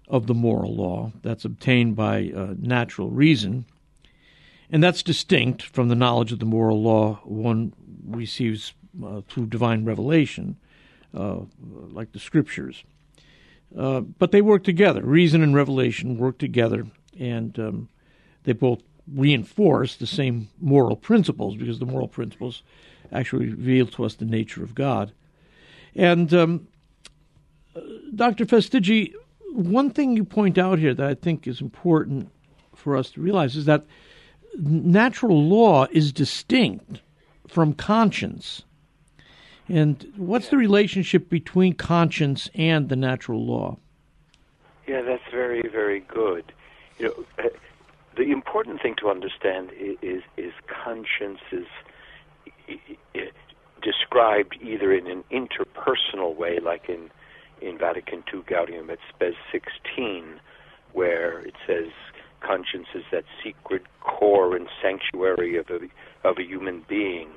of 0.07 0.25
the 0.25 0.33
moral 0.33 0.75
law 0.75 1.11
that's 1.21 1.45
obtained 1.45 1.95
by 1.95 2.31
uh, 2.35 2.55
natural 2.57 3.11
reason, 3.11 3.65
and 4.71 4.83
that's 4.83 5.03
distinct 5.03 5.61
from 5.61 5.89
the 5.89 5.95
knowledge 5.95 6.31
of 6.31 6.39
the 6.39 6.45
moral 6.45 6.81
law 6.81 7.19
one 7.25 7.73
receives 8.07 8.73
uh, 9.05 9.21
through 9.27 9.45
divine 9.45 9.85
revelation, 9.85 10.57
uh, 11.15 11.41
like 11.91 12.11
the 12.11 12.19
scriptures. 12.19 12.83
Uh, 13.77 14.01
but 14.01 14.31
they 14.31 14.41
work 14.41 14.63
together. 14.63 15.01
Reason 15.03 15.43
and 15.43 15.53
revelation 15.53 16.17
work 16.17 16.37
together, 16.37 16.87
and 17.19 17.57
um, 17.59 17.89
they 18.43 18.53
both 18.53 18.81
reinforce 19.13 19.95
the 19.95 20.07
same 20.07 20.49
moral 20.59 20.95
principles 20.95 21.55
because 21.55 21.79
the 21.79 21.85
moral 21.85 22.07
principles 22.07 22.63
actually 23.11 23.47
reveal 23.47 23.87
to 23.87 24.05
us 24.05 24.15
the 24.15 24.25
nature 24.25 24.63
of 24.63 24.75
God. 24.75 25.11
And 25.95 26.33
um, 26.33 26.67
uh, 27.75 27.81
Dr. 28.15 28.45
Fastiggi, 28.45 29.13
one 29.51 29.89
thing 29.89 30.15
you 30.15 30.23
point 30.23 30.57
out 30.57 30.79
here 30.79 30.93
that 30.93 31.07
I 31.07 31.15
think 31.15 31.47
is 31.47 31.61
important 31.61 32.29
for 32.75 32.95
us 32.95 33.11
to 33.11 33.21
realize 33.21 33.55
is 33.55 33.65
that 33.65 33.85
natural 34.57 35.43
law 35.43 35.87
is 35.91 36.11
distinct 36.11 37.01
from 37.47 37.73
conscience. 37.73 38.63
And 39.69 40.11
what's 40.17 40.49
the 40.49 40.57
relationship 40.57 41.29
between 41.29 41.73
conscience 41.73 42.49
and 42.55 42.89
the 42.89 42.95
natural 42.95 43.45
law? 43.45 43.77
Yeah, 44.87 45.01
that's 45.01 45.23
very, 45.31 45.61
very 45.69 45.99
good. 45.99 46.51
You 46.97 47.05
know, 47.05 47.25
uh, 47.45 47.49
the 48.17 48.31
important 48.31 48.81
thing 48.81 48.95
to 48.99 49.09
understand 49.09 49.69
is 49.79 49.97
is, 50.01 50.23
is 50.37 50.53
conscience 50.67 51.39
is 51.51 51.67
described 53.81 54.57
either 54.61 54.91
in 54.93 55.07
an 55.07 55.23
interpersonal 55.31 56.35
way, 56.35 56.59
like 56.59 56.89
in 56.89 57.09
in 57.61 57.77
Vatican 57.77 58.23
II 58.33 58.41
Gaudium 58.41 58.89
et 58.89 58.99
Spes 59.09 59.33
16, 59.51 60.39
where 60.93 61.39
it 61.39 61.55
says 61.67 61.87
conscience 62.39 62.87
is 62.95 63.03
that 63.11 63.25
secret 63.43 63.83
core 63.99 64.55
and 64.55 64.67
sanctuary 64.81 65.57
of 65.57 65.69
a 65.69 65.79
of 66.27 66.37
a 66.37 66.43
human 66.43 66.83
being 66.87 67.29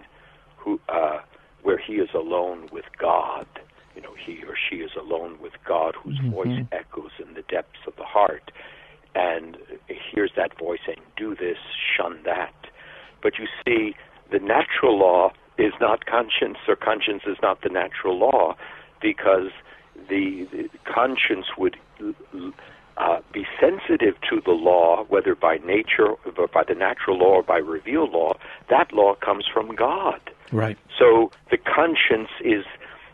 who 0.57 0.81
uh, 0.89 1.19
where 1.63 1.79
he 1.79 1.95
is 1.95 2.11
alone 2.15 2.69
with 2.73 2.85
God. 2.99 3.47
You 3.95 4.03
know, 4.03 4.15
he 4.15 4.43
or 4.45 4.55
she 4.57 4.77
is 4.77 4.93
alone 4.99 5.39
with 5.41 5.53
God, 5.67 5.95
whose 6.03 6.19
mm-hmm. 6.19 6.31
voice 6.31 6.67
echoes 6.73 7.11
in 7.19 7.35
the 7.35 7.43
depths 7.43 7.81
of 7.87 7.95
the 7.97 8.05
heart, 8.05 8.51
and 9.15 9.59
hears 9.89 10.33
that 10.37 10.59
voice 10.59 10.81
saying, 10.87 11.03
"Do 11.17 11.35
this, 11.35 11.59
shun 11.97 12.21
that." 12.25 12.55
But 13.23 13.35
you 13.39 13.47
see, 13.65 13.95
the 14.31 14.39
natural 14.39 14.99
law 14.99 15.33
is 15.59 15.73
not 15.81 16.07
conscience, 16.07 16.59
or 16.67 16.77
conscience 16.77 17.23
is 17.27 17.37
not 17.43 17.61
the 17.63 17.69
natural 17.69 18.19
law, 18.19 18.57
because 19.01 19.51
the, 20.09 20.47
the 20.51 20.69
conscience 20.85 21.47
would 21.59 21.77
uh, 23.03 23.21
be 23.33 23.45
sensitive 23.61 24.15
to 24.31 24.41
the 24.45 24.53
law, 24.53 25.05
whether 25.09 25.35
by 25.35 25.59
nature, 25.59 26.15
by 26.53 26.63
the 26.63 26.75
natural 26.75 27.19
law, 27.19 27.37
or 27.37 27.43
by 27.43 27.59
revealed 27.59 28.13
law. 28.13 28.33
That 28.71 28.93
law 28.93 29.15
comes 29.17 29.45
from 29.53 29.75
God. 29.75 30.21
Right. 30.53 30.79
So 30.99 31.31
the 31.51 31.57
conscience 31.57 32.29
is 32.45 32.65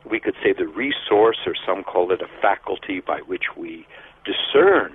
we 0.08 0.20
could 0.20 0.34
say 0.42 0.52
the 0.52 0.66
resource, 0.66 1.38
or 1.46 1.54
some 1.66 1.84
call 1.84 2.12
it 2.12 2.20
a 2.20 2.28
faculty 2.42 3.00
by 3.00 3.20
which 3.20 3.56
we 3.56 3.86
discern 4.24 4.92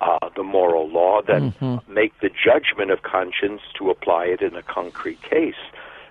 uh, 0.00 0.28
the 0.36 0.42
moral 0.42 0.88
law, 0.88 1.20
then 1.26 1.52
mm-hmm. 1.52 1.92
make 1.92 2.18
the 2.20 2.30
judgment 2.30 2.90
of 2.90 3.02
conscience 3.02 3.62
to 3.78 3.90
apply 3.90 4.24
it 4.24 4.42
in 4.42 4.54
a 4.54 4.62
concrete 4.62 5.22
case. 5.22 5.62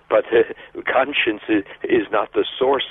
But 0.08 0.24
uh, 0.32 0.42
conscience 0.92 1.42
is, 1.48 1.64
is 1.84 2.06
not 2.10 2.32
the 2.32 2.44
source 2.58 2.88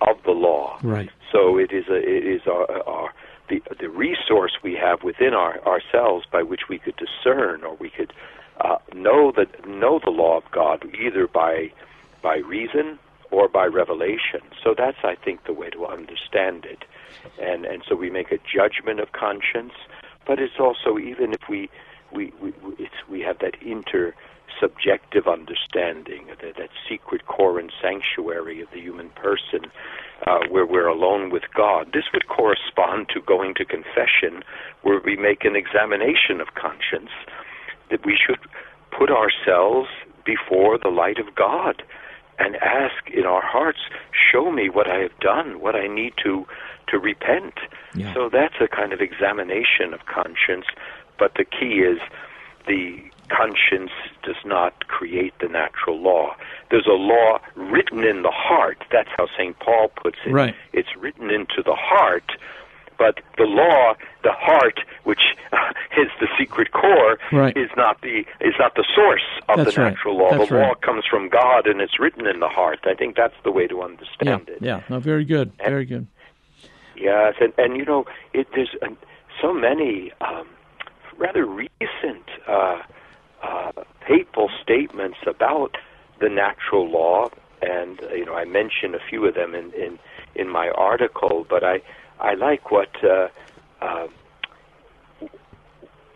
of 0.00 0.16
the 0.24 0.32
law. 0.32 0.78
Right. 0.82 1.10
So 1.32 1.58
it 1.58 1.72
is 1.72 1.88
a, 1.88 1.96
it 1.96 2.26
is 2.26 2.42
our, 2.46 2.70
our 2.88 3.12
the 3.50 3.62
the 3.78 3.90
resource 3.90 4.52
we 4.62 4.74
have 4.74 5.02
within 5.02 5.34
our 5.34 5.60
ourselves 5.66 6.24
by 6.32 6.42
which 6.42 6.68
we 6.68 6.78
could 6.78 6.94
discern 6.96 7.64
or 7.64 7.74
we 7.74 7.90
could 7.90 8.12
uh, 8.60 8.78
know 8.94 9.32
that 9.36 9.68
know 9.68 10.00
the 10.02 10.10
law 10.10 10.38
of 10.38 10.44
God 10.50 10.84
either 10.98 11.26
by 11.26 11.70
by 12.22 12.36
reason 12.36 12.98
or 13.30 13.48
by 13.48 13.66
revelation. 13.66 14.40
So 14.62 14.74
that's 14.76 14.98
I 15.04 15.14
think 15.14 15.44
the 15.44 15.52
way 15.52 15.70
to 15.70 15.86
understand 15.86 16.64
it, 16.64 16.84
and 17.40 17.66
and 17.66 17.82
so 17.86 17.94
we 17.96 18.08
make 18.08 18.32
a 18.32 18.38
judgment 18.38 19.00
of 19.00 19.12
conscience, 19.12 19.74
but 20.26 20.38
it's 20.38 20.58
also 20.58 20.98
even 20.98 21.32
if 21.32 21.48
we 21.48 21.68
we 22.12 22.32
we 22.40 22.52
it's, 22.78 22.94
we 23.08 23.20
have 23.20 23.38
that 23.40 23.60
inter 23.62 24.14
subjective 24.60 25.26
understanding, 25.26 26.26
that, 26.28 26.56
that 26.56 26.70
secret 26.88 27.26
core 27.26 27.58
and 27.58 27.72
sanctuary 27.80 28.60
of 28.60 28.68
the 28.72 28.80
human 28.80 29.10
person, 29.10 29.70
uh, 30.26 30.40
where 30.50 30.66
we're 30.66 30.88
alone 30.88 31.30
with 31.30 31.44
God. 31.54 31.90
This 31.92 32.04
would 32.12 32.28
correspond 32.28 33.08
to 33.14 33.20
going 33.20 33.54
to 33.54 33.64
confession, 33.64 34.42
where 34.82 35.00
we 35.04 35.16
make 35.16 35.44
an 35.44 35.56
examination 35.56 36.40
of 36.40 36.54
conscience, 36.54 37.10
that 37.90 38.04
we 38.04 38.16
should 38.16 38.38
put 38.96 39.10
ourselves 39.10 39.88
before 40.24 40.78
the 40.78 40.90
light 40.90 41.18
of 41.18 41.34
God 41.34 41.82
and 42.38 42.56
ask 42.56 43.10
in 43.12 43.24
our 43.24 43.42
hearts, 43.42 43.80
show 44.32 44.50
me 44.50 44.70
what 44.70 44.88
I 44.90 44.98
have 45.00 45.18
done, 45.20 45.60
what 45.60 45.76
I 45.76 45.86
need 45.86 46.14
to 46.24 46.46
to 46.88 46.98
repent. 46.98 47.54
Yeah. 47.94 48.12
So 48.14 48.28
that's 48.28 48.54
a 48.60 48.66
kind 48.66 48.92
of 48.92 49.00
examination 49.00 49.94
of 49.94 50.06
conscience, 50.06 50.66
but 51.18 51.34
the 51.34 51.44
key 51.44 51.84
is 51.84 52.00
the 52.66 53.09
conscience 53.30 53.92
does 54.22 54.36
not 54.44 54.86
create 54.88 55.32
the 55.40 55.48
natural 55.48 56.00
law. 56.00 56.34
There's 56.70 56.86
a 56.86 56.96
law 56.96 57.38
written 57.54 58.04
in 58.04 58.22
the 58.22 58.32
heart. 58.32 58.84
That's 58.92 59.08
how 59.16 59.26
St. 59.38 59.58
Paul 59.58 59.88
puts 59.88 60.18
it. 60.26 60.32
Right. 60.32 60.54
It's 60.72 60.94
written 60.96 61.30
into 61.30 61.62
the 61.64 61.74
heart, 61.76 62.32
but 62.98 63.20
the 63.38 63.44
law, 63.44 63.94
the 64.22 64.32
heart, 64.32 64.80
which 65.04 65.22
is 65.96 66.08
the 66.20 66.28
secret 66.38 66.72
core, 66.72 67.18
right. 67.32 67.56
is 67.56 67.70
not 67.76 68.02
the 68.02 68.24
is 68.40 68.54
not 68.58 68.74
the 68.74 68.84
source 68.94 69.22
of 69.48 69.56
that's 69.56 69.74
the 69.74 69.82
right. 69.82 69.90
natural 69.90 70.18
law. 70.18 70.36
That's 70.36 70.50
the 70.50 70.56
right. 70.56 70.68
law 70.68 70.74
comes 70.74 71.04
from 71.10 71.30
God, 71.30 71.66
and 71.66 71.80
it's 71.80 71.98
written 71.98 72.26
in 72.26 72.40
the 72.40 72.48
heart. 72.48 72.80
I 72.84 72.94
think 72.94 73.16
that's 73.16 73.34
the 73.42 73.50
way 73.50 73.66
to 73.66 73.82
understand 73.82 74.48
yeah. 74.48 74.54
it. 74.54 74.58
Yeah. 74.60 74.82
No, 74.90 75.00
very 75.00 75.24
good. 75.24 75.52
And, 75.58 75.70
very 75.70 75.86
good. 75.86 76.06
Yes, 76.94 77.34
and 77.40 77.54
and 77.56 77.76
you 77.76 77.86
know, 77.86 78.04
it, 78.34 78.46
there's 78.54 78.74
uh, 78.82 78.88
so 79.40 79.54
many 79.54 80.12
um, 80.20 80.46
rather 81.16 81.46
recent. 81.46 82.28
Uh, 82.46 82.82
uh, 83.42 83.72
hateful 84.06 84.50
statements 84.62 85.18
about 85.26 85.76
the 86.20 86.28
natural 86.28 86.90
law, 86.90 87.30
and 87.62 88.02
uh, 88.02 88.14
you 88.14 88.24
know 88.24 88.34
I 88.34 88.44
mention 88.44 88.94
a 88.94 89.00
few 89.08 89.26
of 89.26 89.34
them 89.34 89.54
in 89.54 89.72
in, 89.72 89.98
in 90.34 90.48
my 90.48 90.68
article. 90.70 91.46
But 91.48 91.64
I 91.64 91.80
I 92.20 92.34
like 92.34 92.70
what 92.70 92.90
uh, 93.02 93.28
uh, 93.80 94.08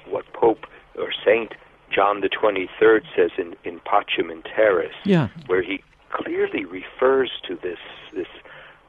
what 0.06 0.30
Pope 0.32 0.66
or 0.96 1.12
Saint 1.24 1.52
John 1.90 2.20
the 2.20 2.28
Twenty 2.28 2.68
Third 2.78 3.04
says 3.16 3.30
in 3.38 3.56
in 3.64 3.80
Pacem 3.80 4.30
in 4.30 4.42
Terris, 4.42 4.94
yeah. 5.04 5.28
where 5.46 5.62
he 5.62 5.82
clearly 6.10 6.64
refers 6.64 7.30
to 7.48 7.56
this 7.56 7.78
this 8.12 8.28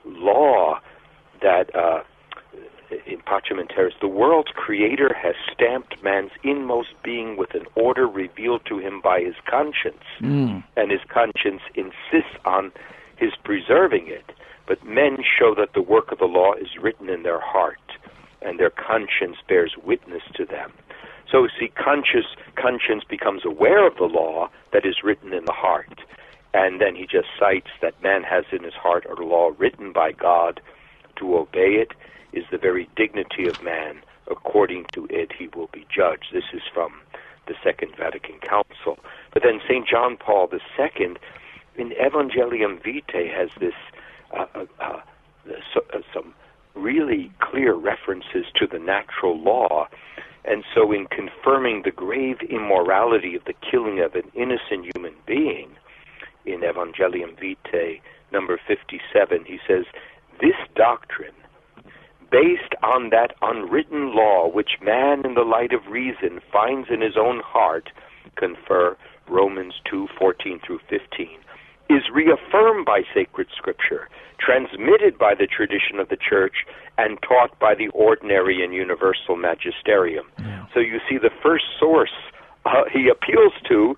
law 0.06 0.80
that. 1.42 1.74
Uh, 1.76 2.04
in 3.06 3.20
Pacem 3.20 3.60
in 3.60 3.68
Terris, 3.68 3.94
the 4.02 4.08
world's 4.08 4.52
creator 4.54 5.14
has 5.14 5.36
stamped 5.52 6.02
man's 6.04 6.32
inmost 6.44 6.90
being 7.04 7.38
with 7.38 7.54
an 7.54 7.66
order 7.76 8.08
revealed 8.08 8.62
to 8.66 8.80
him 8.80 9.02
by 9.02 9.22
his 9.22 9.36
conscience, 9.50 10.04
mm. 10.20 10.64
and 10.76 10.92
his 10.92 11.02
conscience 11.08 11.62
insists 11.76 12.38
on 12.46 12.72
his 13.18 13.32
preserving 13.44 14.08
it. 14.08 14.32
But 14.68 14.84
men 14.86 15.18
show 15.24 15.54
that 15.56 15.74
the 15.74 15.82
work 15.82 16.12
of 16.12 16.20
the 16.20 16.26
law 16.26 16.54
is 16.54 16.78
written 16.82 17.10
in 17.10 17.24
their 17.24 17.40
heart, 17.40 17.80
and 18.42 18.60
their 18.60 18.72
conscience 18.72 19.38
bears 19.48 19.76
witness 19.84 20.24
to 20.36 20.46
them. 20.46 20.72
So, 21.32 21.48
see, 21.60 21.70
conscious 21.70 22.26
conscience 22.56 23.04
becomes 23.04 23.46
aware 23.46 23.86
of 23.86 23.98
the 23.98 24.06
law 24.06 24.50
that 24.72 24.86
is 24.86 25.04
written 25.04 25.34
in 25.34 25.46
the 25.46 25.54
heart, 25.54 26.02
and 26.54 26.80
then 26.80 26.96
he 26.96 27.06
just 27.06 27.28
cites 27.40 27.72
that 27.82 28.02
man 28.02 28.24
has 28.24 28.46
in 28.52 28.64
his 28.64 28.74
heart 28.74 29.06
a 29.06 29.22
law 29.22 29.52
written 29.58 29.92
by 29.92 30.12
God 30.12 30.62
to 31.18 31.38
obey 31.38 31.76
it 31.82 31.92
is 32.36 32.46
the 32.52 32.58
very 32.58 32.90
dignity 32.96 33.48
of 33.48 33.64
man. 33.64 34.02
According 34.30 34.86
to 34.94 35.08
it, 35.10 35.32
he 35.38 35.48
will 35.56 35.70
be 35.72 35.86
judged. 35.90 36.28
This 36.34 36.52
is 36.54 36.62
from 36.74 36.94
the 37.48 37.56
Second 37.64 37.96
Vatican 37.98 38.40
Council. 38.40 39.00
But 39.34 39.44
then 39.44 39.62
St. 39.68 39.88
John 39.88 40.18
Paul 40.18 40.50
II, 40.52 41.16
in 41.78 41.92
Evangelium 41.92 42.82
Vitae, 42.84 43.28
has 43.28 43.50
this 43.60 43.74
uh, 44.32 44.46
uh, 44.56 44.66
uh, 44.80 45.00
so, 45.74 45.82
uh, 45.94 46.00
some 46.14 46.34
really 46.74 47.32
clear 47.40 47.74
references 47.74 48.46
to 48.56 48.68
the 48.68 48.80
natural 48.80 49.40
law. 49.40 49.88
And 50.44 50.64
so, 50.74 50.92
in 50.92 51.08
confirming 51.08 51.84
the 51.84 51.92
grave 51.92 52.38
immorality 52.50 53.36
of 53.36 53.46
the 53.46 53.54
killing 53.70 54.00
of 54.00 54.16
an 54.16 54.32
innocent 54.36 54.92
human 54.96 55.14
being, 55.26 55.70
in 56.46 56.62
Evangelium 56.62 57.36
Vitae, 57.40 58.00
number 58.32 58.60
57, 58.68 59.46
he 59.46 59.60
says, 59.68 59.86
This 60.40 60.56
doctrine 60.76 61.34
based 62.36 62.76
on 62.84 63.12
that 63.12 63.34
unwritten 63.42 64.14
law 64.14 64.46
which 64.50 64.72
man 64.84 65.26
in 65.26 65.36
the 65.36 65.48
light 65.48 65.72
of 65.72 65.88
reason 65.88 66.42
finds 66.52 66.90
in 66.92 67.00
his 67.00 67.16
own 67.16 67.40
heart, 67.40 67.90
confer 68.36 68.98
Romans 69.30 69.76
2:14 69.86 70.60
through 70.60 70.80
15, 70.90 71.40
is 71.90 72.04
reaffirmed 72.12 72.86
by 72.86 73.04
sacred 73.14 73.48
scripture, 73.56 74.10
transmitted 74.38 75.18
by 75.18 75.34
the 75.34 75.48
tradition 75.48 75.98
of 75.98 76.10
the 76.10 76.18
church, 76.18 76.66
and 76.98 77.22
taught 77.22 77.58
by 77.58 77.74
the 77.74 77.88
ordinary 77.90 78.62
and 78.62 78.74
universal 78.74 79.38
magisterium. 79.38 80.28
Yeah. 80.38 80.66
So 80.74 80.82
you 80.82 81.00
see, 81.08 81.18
the 81.18 81.36
first 81.42 81.66
source 81.80 82.16
uh, 82.66 82.84
he 82.92 83.08
appeals 83.08 83.54
to 83.70 83.96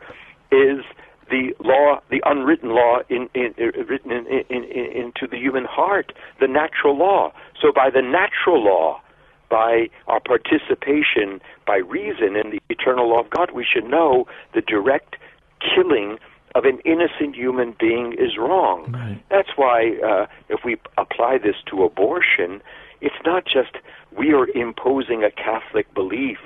is 0.51 0.85
the 1.29 1.55
law, 1.59 1.99
the 2.09 2.21
unwritten 2.25 2.69
law, 2.69 2.99
in, 3.09 3.29
in, 3.33 3.53
in 3.57 3.71
written 3.87 4.11
in, 4.11 4.63
into 5.03 5.27
the 5.27 5.37
human 5.37 5.65
heart, 5.65 6.13
the 6.39 6.47
natural 6.47 6.95
law. 6.97 7.31
So 7.61 7.71
by 7.71 7.89
the 7.89 8.01
natural 8.01 8.63
law, 8.63 9.01
by 9.49 9.89
our 10.07 10.19
participation, 10.19 11.41
by 11.65 11.77
reason 11.77 12.35
in 12.35 12.51
the 12.51 12.61
eternal 12.69 13.09
law 13.09 13.21
of 13.21 13.29
God, 13.29 13.51
we 13.51 13.65
should 13.65 13.85
know 13.85 14.27
the 14.53 14.61
direct 14.61 15.15
killing 15.59 16.17
of 16.55 16.65
an 16.65 16.79
innocent 16.85 17.35
human 17.35 17.75
being 17.79 18.13
is 18.13 18.37
wrong. 18.37 18.91
Right. 18.91 19.23
That's 19.29 19.49
why 19.55 19.97
uh, 20.03 20.25
if 20.49 20.63
we 20.63 20.77
apply 20.97 21.37
this 21.37 21.55
to 21.67 21.83
abortion, 21.83 22.61
it's 23.01 23.15
not 23.25 23.45
just 23.45 23.77
we 24.15 24.33
are 24.33 24.47
imposing 24.49 25.23
a 25.23 25.31
Catholic 25.31 25.93
belief 25.93 26.39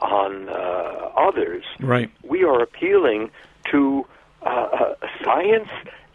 on 0.00 0.48
uh, 0.48 0.52
others. 1.16 1.64
Right. 1.80 2.10
We 2.24 2.44
are 2.44 2.60
appealing 2.60 3.30
to 3.70 4.04
uh, 4.42 4.48
uh, 4.48 4.94
science 5.24 5.68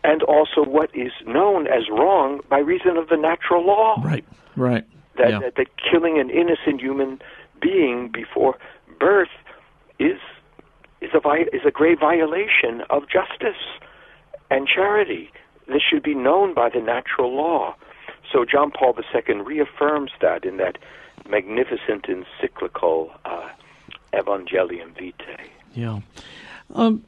and 0.04 0.24
also 0.24 0.64
what 0.64 0.90
is 0.96 1.12
known 1.26 1.68
as 1.68 1.90
wrong 1.90 2.42
by 2.50 2.60
reason 2.60 2.98
of 2.98 3.10
the 3.10 3.18
natural 3.18 3.66
law. 3.66 4.02
Right, 4.04 4.26
right. 4.56 4.86
That, 5.18 5.30
yeah. 5.30 5.40
that, 5.40 5.56
that 5.56 5.68
killing 5.78 6.20
an 6.20 6.30
innocent 6.30 6.80
human 6.80 7.20
being 7.62 8.10
before 8.10 8.58
birth 9.00 9.30
is 10.00 10.20
is 11.02 11.10
a 11.14 11.20
vi- 11.20 11.48
is 11.54 11.62
a 11.66 11.72
grave 11.72 12.00
violation 12.00 12.82
of 12.90 13.04
justice 13.10 13.62
and 14.50 14.68
charity. 14.68 15.32
This 15.68 15.82
should 15.82 16.04
be 16.04 16.16
known 16.16 16.54
by 16.54 16.70
the 16.70 16.80
natural 16.80 17.36
law. 17.36 17.76
So 18.32 18.46
John 18.46 18.72
Paul 18.72 18.96
II 18.98 19.42
reaffirms 19.42 20.12
that 20.22 20.46
in 20.46 20.58
that 20.58 20.78
magnificent 21.30 22.06
encyclical 22.08 23.12
uh, 23.26 23.50
Evangelium 24.14 24.96
Vitae. 24.98 25.50
Yeah. 25.74 26.00
Um, 26.74 27.04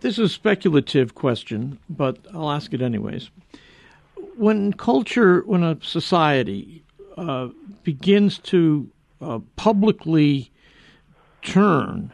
this 0.00 0.18
is 0.18 0.24
a 0.24 0.28
speculative 0.28 1.14
question, 1.14 1.78
but 1.88 2.18
I'll 2.32 2.50
ask 2.50 2.72
it 2.74 2.82
anyways. 2.82 3.30
When 4.36 4.72
culture, 4.72 5.42
when 5.46 5.62
a 5.62 5.78
society 5.82 6.82
uh, 7.16 7.48
begins 7.82 8.38
to 8.38 8.88
uh, 9.20 9.38
publicly 9.56 10.50
turn 11.42 12.12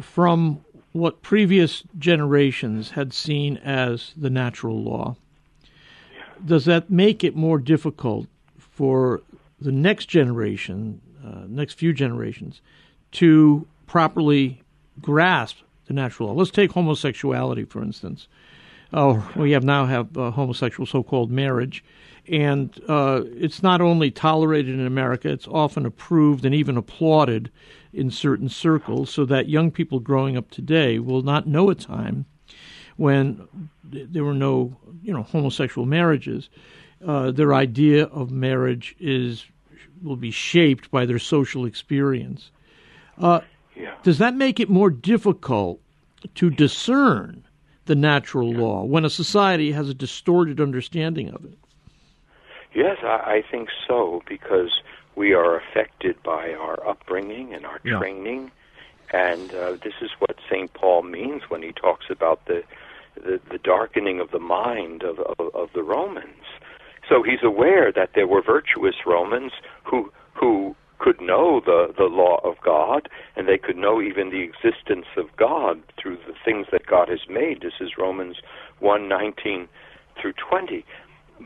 from 0.00 0.64
what 0.92 1.22
previous 1.22 1.82
generations 1.98 2.90
had 2.90 3.12
seen 3.12 3.56
as 3.58 4.12
the 4.16 4.30
natural 4.30 4.82
law, 4.82 5.16
does 6.44 6.64
that 6.64 6.90
make 6.90 7.22
it 7.22 7.36
more 7.36 7.58
difficult 7.58 8.26
for 8.58 9.20
the 9.60 9.72
next 9.72 10.06
generation, 10.06 11.00
uh, 11.24 11.42
next 11.46 11.74
few 11.74 11.92
generations, 11.92 12.60
to 13.12 13.66
properly 13.86 14.62
grasp 15.00 15.58
the 15.94 16.00
natural 16.00 16.28
law. 16.28 16.34
Let's 16.34 16.50
take 16.50 16.72
homosexuality, 16.72 17.64
for 17.64 17.82
instance. 17.82 18.28
oh, 18.92 19.26
we 19.36 19.52
have 19.52 19.64
now 19.64 19.86
have 19.86 20.16
uh, 20.16 20.30
homosexual 20.30 20.86
so-called 20.86 21.30
marriage, 21.30 21.84
and 22.28 22.78
uh, 22.88 23.22
it's 23.36 23.62
not 23.62 23.80
only 23.80 24.10
tolerated 24.10 24.74
in 24.74 24.86
America; 24.86 25.28
it's 25.30 25.48
often 25.48 25.86
approved 25.86 26.44
and 26.44 26.54
even 26.54 26.76
applauded 26.76 27.50
in 27.92 28.10
certain 28.10 28.48
circles, 28.48 29.10
so 29.10 29.24
that 29.24 29.48
young 29.48 29.70
people 29.70 29.98
growing 30.00 30.36
up 30.36 30.50
today 30.50 30.98
will 30.98 31.22
not 31.22 31.46
know 31.46 31.70
a 31.70 31.74
time 31.74 32.26
when 32.96 33.48
there 33.82 34.24
were 34.24 34.34
no, 34.34 34.76
you 35.02 35.12
know, 35.12 35.22
homosexual 35.22 35.86
marriages. 35.86 36.48
Uh, 37.06 37.30
their 37.30 37.52
idea 37.52 38.04
of 38.04 38.30
marriage 38.30 38.94
is 39.00 39.46
will 40.02 40.16
be 40.16 40.30
shaped 40.30 40.90
by 40.90 41.06
their 41.06 41.18
social 41.18 41.64
experience. 41.64 42.50
Yeah. 43.76 43.94
does 44.02 44.18
that 44.18 44.34
make 44.34 44.60
it 44.60 44.68
more 44.68 44.90
difficult 44.90 45.80
to 46.34 46.50
discern 46.50 47.44
the 47.86 47.94
natural 47.94 48.52
law 48.52 48.84
when 48.84 49.04
a 49.04 49.10
society 49.10 49.72
has 49.72 49.88
a 49.88 49.94
distorted 49.94 50.60
understanding 50.60 51.30
of 51.30 51.44
it? 51.44 51.58
Yes, 52.74 52.98
I, 53.02 53.06
I 53.36 53.44
think 53.50 53.68
so 53.86 54.22
because 54.28 54.70
we 55.16 55.32
are 55.34 55.58
affected 55.58 56.22
by 56.22 56.52
our 56.52 56.86
upbringing 56.88 57.52
and 57.54 57.66
our 57.66 57.80
Yeah. 57.84 57.98
training, 57.98 58.50
and 59.12 59.52
uh, 59.52 59.72
this 59.82 59.94
is 60.00 60.10
what 60.20 60.36
Saint 60.50 60.72
Paul 60.72 61.02
means 61.02 61.42
when 61.48 61.62
he 61.62 61.72
talks 61.72 62.06
about 62.10 62.46
the 62.46 62.62
the, 63.14 63.38
the 63.50 63.58
darkening 63.58 64.20
of 64.20 64.30
the 64.30 64.38
mind 64.38 65.02
of, 65.02 65.18
of 65.18 65.54
of 65.54 65.68
the 65.74 65.82
Romans. 65.82 66.44
So 67.10 67.22
he's 67.22 67.42
aware 67.42 67.92
that 67.92 68.10
there 68.14 68.26
were 68.26 68.40
virtuous 68.40 68.94
Romans 69.06 69.52
who 69.84 70.10
who 70.32 70.74
could 71.02 71.20
know 71.20 71.60
the 71.64 71.92
the 71.96 72.04
law 72.22 72.40
of 72.44 72.54
God, 72.64 73.08
and 73.36 73.48
they 73.48 73.58
could 73.58 73.76
know 73.76 74.00
even 74.00 74.30
the 74.30 74.42
existence 74.42 75.06
of 75.16 75.26
God 75.36 75.82
through 76.00 76.18
the 76.28 76.34
things 76.44 76.66
that 76.72 76.86
God 76.86 77.08
has 77.08 77.24
made. 77.28 77.60
This 77.60 77.78
is 77.80 77.98
Romans 77.98 78.36
one 78.78 79.08
nineteen 79.08 79.68
through 80.20 80.34
twenty 80.34 80.84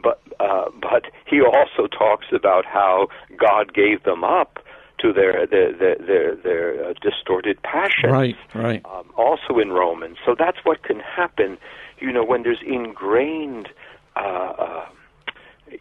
but 0.02 0.20
uh, 0.40 0.66
but 0.80 1.04
he 1.26 1.40
also 1.40 1.86
talks 1.86 2.26
about 2.32 2.64
how 2.64 3.08
God 3.38 3.72
gave 3.72 4.02
them 4.04 4.24
up 4.24 4.58
to 4.98 5.12
their 5.12 5.46
their 5.46 5.72
their 5.72 5.96
their, 5.96 6.36
their 6.36 6.84
uh, 6.84 6.92
distorted 7.00 7.62
passions. 7.62 8.12
Right, 8.12 8.36
right. 8.54 8.84
Um, 8.84 9.10
also 9.16 9.58
in 9.60 9.72
Romans, 9.72 10.18
so 10.24 10.34
that's 10.38 10.58
what 10.64 10.82
can 10.82 11.00
happen. 11.00 11.58
You 11.98 12.12
know, 12.12 12.24
when 12.24 12.42
there's 12.42 12.62
ingrained 12.66 13.68
uh, 14.16 14.52
uh, 14.58 14.84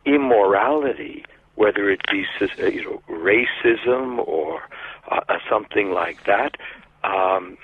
immorality, 0.06 1.26
whether 1.56 1.90
it 1.90 2.02
be 2.12 2.26
uh, 2.42 2.66
you 2.68 2.84
know 2.84 3.02
racism 3.10 4.20
or 4.28 4.62
uh, 5.12 5.22
uh, 5.30 5.38
something 5.50 5.92
like 5.92 6.24
that, 6.26 6.58
um, 7.04 7.58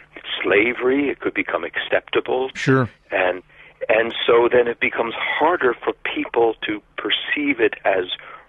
slavery, 0.43 1.10
it 1.10 1.19
could 1.19 1.34
become 1.34 1.63
acceptable 1.63 2.49
Sure. 2.56 2.89
and 3.12 3.43
and 3.89 4.13
so 4.25 4.47
then 4.51 4.67
it 4.67 4.80
becomes 4.80 5.13
harder 5.17 5.73
for 5.73 5.93
people 6.15 6.56
to 6.65 6.82
perceive 6.97 7.60
it 7.60 7.73
as 7.84 8.06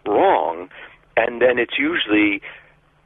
wrong 0.06 0.68
and 1.16 1.40
then 1.40 1.58
it's 1.58 1.78
usually 1.78 2.42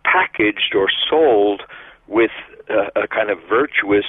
packaged 0.04 0.74
or 0.74 0.88
sold 1.08 1.62
with 2.08 2.30
a, 2.68 3.02
a 3.02 3.08
kind 3.08 3.30
of 3.30 3.38
virtuous 3.48 4.06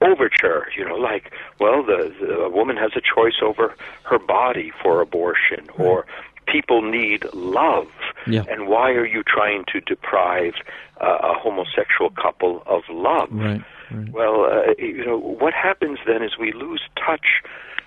overture 0.00 0.66
you 0.76 0.84
know 0.86 0.96
like 0.96 1.32
well 1.60 1.82
the, 1.82 2.12
the 2.20 2.34
a 2.34 2.50
woman 2.50 2.76
has 2.76 2.92
a 2.96 3.00
choice 3.00 3.40
over 3.42 3.74
her 4.04 4.18
body 4.18 4.72
for 4.82 5.00
abortion 5.00 5.66
or 5.78 6.04
people 6.46 6.82
need 6.82 7.24
love 7.34 7.88
Yeah. 8.26 8.44
and 8.48 8.68
why 8.68 8.90
are 8.92 9.06
you 9.06 9.22
trying 9.22 9.64
to 9.72 9.80
deprive 9.80 10.54
uh, 11.00 11.18
a 11.22 11.34
homosexual 11.38 12.10
couple 12.10 12.62
of 12.66 12.82
love 12.90 13.28
Right, 13.32 13.62
right. 13.90 14.08
well, 14.10 14.44
uh, 14.44 14.72
you 14.78 15.04
know, 15.04 15.18
what 15.18 15.54
happens 15.54 15.98
then 16.06 16.22
is 16.22 16.38
we 16.38 16.52
lose 16.52 16.82
touch 16.96 17.42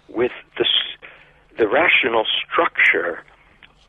with 0.09 0.31
the 0.57 0.65
the 1.57 1.67
rational 1.69 2.25
structure 2.43 3.23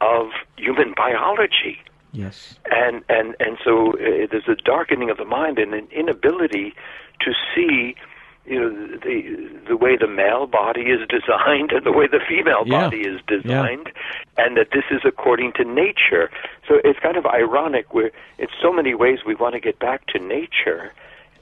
of 0.00 0.28
human 0.56 0.94
biology, 0.96 1.78
Yes. 2.12 2.58
and 2.70 3.02
and 3.08 3.34
and 3.40 3.58
so 3.64 3.92
uh, 3.94 4.26
there's 4.30 4.48
a 4.48 4.54
darkening 4.54 5.10
of 5.10 5.16
the 5.16 5.24
mind 5.24 5.58
and 5.58 5.74
an 5.74 5.88
inability 5.90 6.74
to 7.20 7.32
see. 7.54 7.96
You 8.46 8.60
know 8.60 8.70
the 8.98 9.48
the 9.68 9.76
way 9.76 9.96
the 9.96 10.06
male 10.06 10.46
body 10.46 10.82
is 10.82 11.00
designed 11.08 11.72
and 11.72 11.84
the 11.84 11.92
way 11.92 12.06
the 12.06 12.20
female 12.28 12.62
Yeah. 12.66 12.84
body 12.84 13.00
is 13.02 13.20
designed, 13.26 13.90
and 14.38 14.56
that 14.56 14.68
this 14.72 14.84
is 14.90 15.00
according 15.04 15.52
to 15.54 15.64
nature. 15.64 16.30
So 16.68 16.80
it's 16.84 16.98
kind 17.00 17.16
of 17.16 17.26
ironic. 17.26 17.92
Where 17.92 18.10
in 18.38 18.48
so 18.62 18.72
many 18.72 18.94
ways 18.94 19.20
we 19.26 19.34
want 19.34 19.54
to 19.54 19.60
get 19.60 19.78
back 19.78 20.06
to 20.08 20.18
nature, 20.18 20.92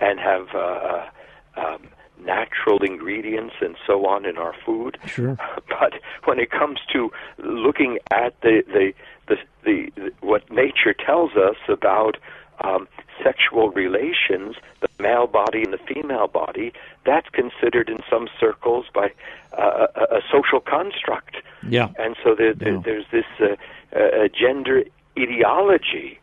and 0.01 0.19
have 0.19 0.49
uh, 0.55 0.59
uh, 0.59 1.11
um, 1.57 1.83
natural 2.25 2.83
ingredients 2.83 3.55
and 3.61 3.77
so 3.87 4.07
on 4.07 4.25
in 4.25 4.39
our 4.39 4.55
food. 4.65 4.99
Sure. 5.07 5.37
But 5.69 5.95
when 6.25 6.39
it 6.39 6.51
comes 6.51 6.79
to 6.93 7.11
looking 7.39 7.99
at 8.13 8.41
the 8.41 8.63
the 8.67 8.93
the, 9.29 9.37
the, 9.65 9.91
the 9.97 10.13
what 10.21 10.51
nature 10.51 10.95
tells 10.95 11.33
us 11.33 11.57
about 11.69 12.17
um, 12.63 12.89
sexual 13.23 13.71
relations, 13.71 14.57
the 14.81 14.89
male 14.99 15.27
body 15.27 15.63
and 15.63 15.73
the 15.73 15.79
female 15.79 16.27
body, 16.27 16.73
that's 17.05 17.29
considered 17.31 17.89
in 17.89 17.99
some 18.11 18.29
circles 18.41 18.87
by 18.93 19.13
uh, 19.57 19.87
a, 19.95 20.17
a 20.17 20.21
social 20.33 20.61
construct. 20.61 21.37
Yeah. 21.69 21.89
And 21.99 22.17
so 22.23 22.35
there, 22.35 22.55
there, 22.55 22.75
Yeah. 22.75 22.81
there's 22.85 23.07
this 23.11 23.25
uh, 23.41 23.57
uh, 23.97 24.29
gender 24.29 24.85
ideology 25.19 26.19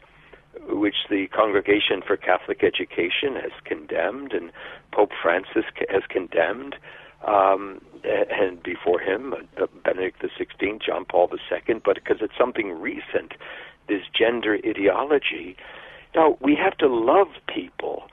which 0.68 1.08
the 1.10 1.28
Congregation 1.28 2.02
for 2.06 2.18
Catholic 2.18 2.64
Education 2.64 3.36
has 3.36 3.52
condemned, 3.64 4.34
and 4.34 4.52
Pope 4.92 5.12
Francis 5.22 5.66
has 5.90 6.04
condemned, 6.10 6.76
um, 7.26 7.82
and 8.04 8.62
before 8.62 9.00
him, 9.00 9.34
uh, 9.60 9.66
Benedict 9.84 10.22
XVI, 10.22 10.82
John 10.82 11.06
Paul 11.06 11.30
II, 11.32 11.82
but 11.84 11.96
because 11.96 12.18
it's 12.22 12.38
something 12.38 12.80
recent, 12.80 13.34
this 13.88 14.04
gender 14.14 14.58
ideology. 14.66 15.56
Now, 16.16 16.38
we 16.42 16.56
have 16.56 16.78
to 16.78 16.88
love 16.88 17.28
people. 17.48 18.04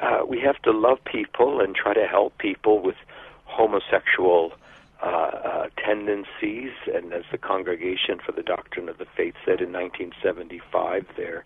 Uh, 0.00 0.20
we 0.26 0.40
have 0.40 0.60
to 0.62 0.70
love 0.72 0.98
people 1.04 1.60
and 1.60 1.74
try 1.74 1.94
to 1.94 2.06
help 2.06 2.36
people 2.38 2.80
with 2.80 2.96
homosexual 3.44 4.52
uh, 5.02 5.06
uh, 5.06 5.68
tendencies. 5.76 6.72
And 6.92 7.12
as 7.12 7.24
the 7.30 7.38
Congregation 7.38 8.20
for 8.24 8.32
the 8.32 8.42
Doctrine 8.42 8.88
of 8.88 8.98
the 8.98 9.06
Faith 9.16 9.34
said 9.44 9.60
in 9.60 9.72
1975, 9.72 11.06
their 11.16 11.44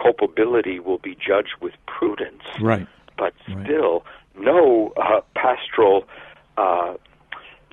culpability 0.00 0.78
will 0.78 0.98
be 0.98 1.14
judged 1.14 1.56
with 1.60 1.74
prudence. 1.86 2.42
Right. 2.60 2.86
But 3.16 3.34
Right. 3.48 3.64
still, 3.66 4.04
no 4.38 4.92
uh, 4.96 5.20
pastoral 5.34 6.06
uh, 6.56 6.94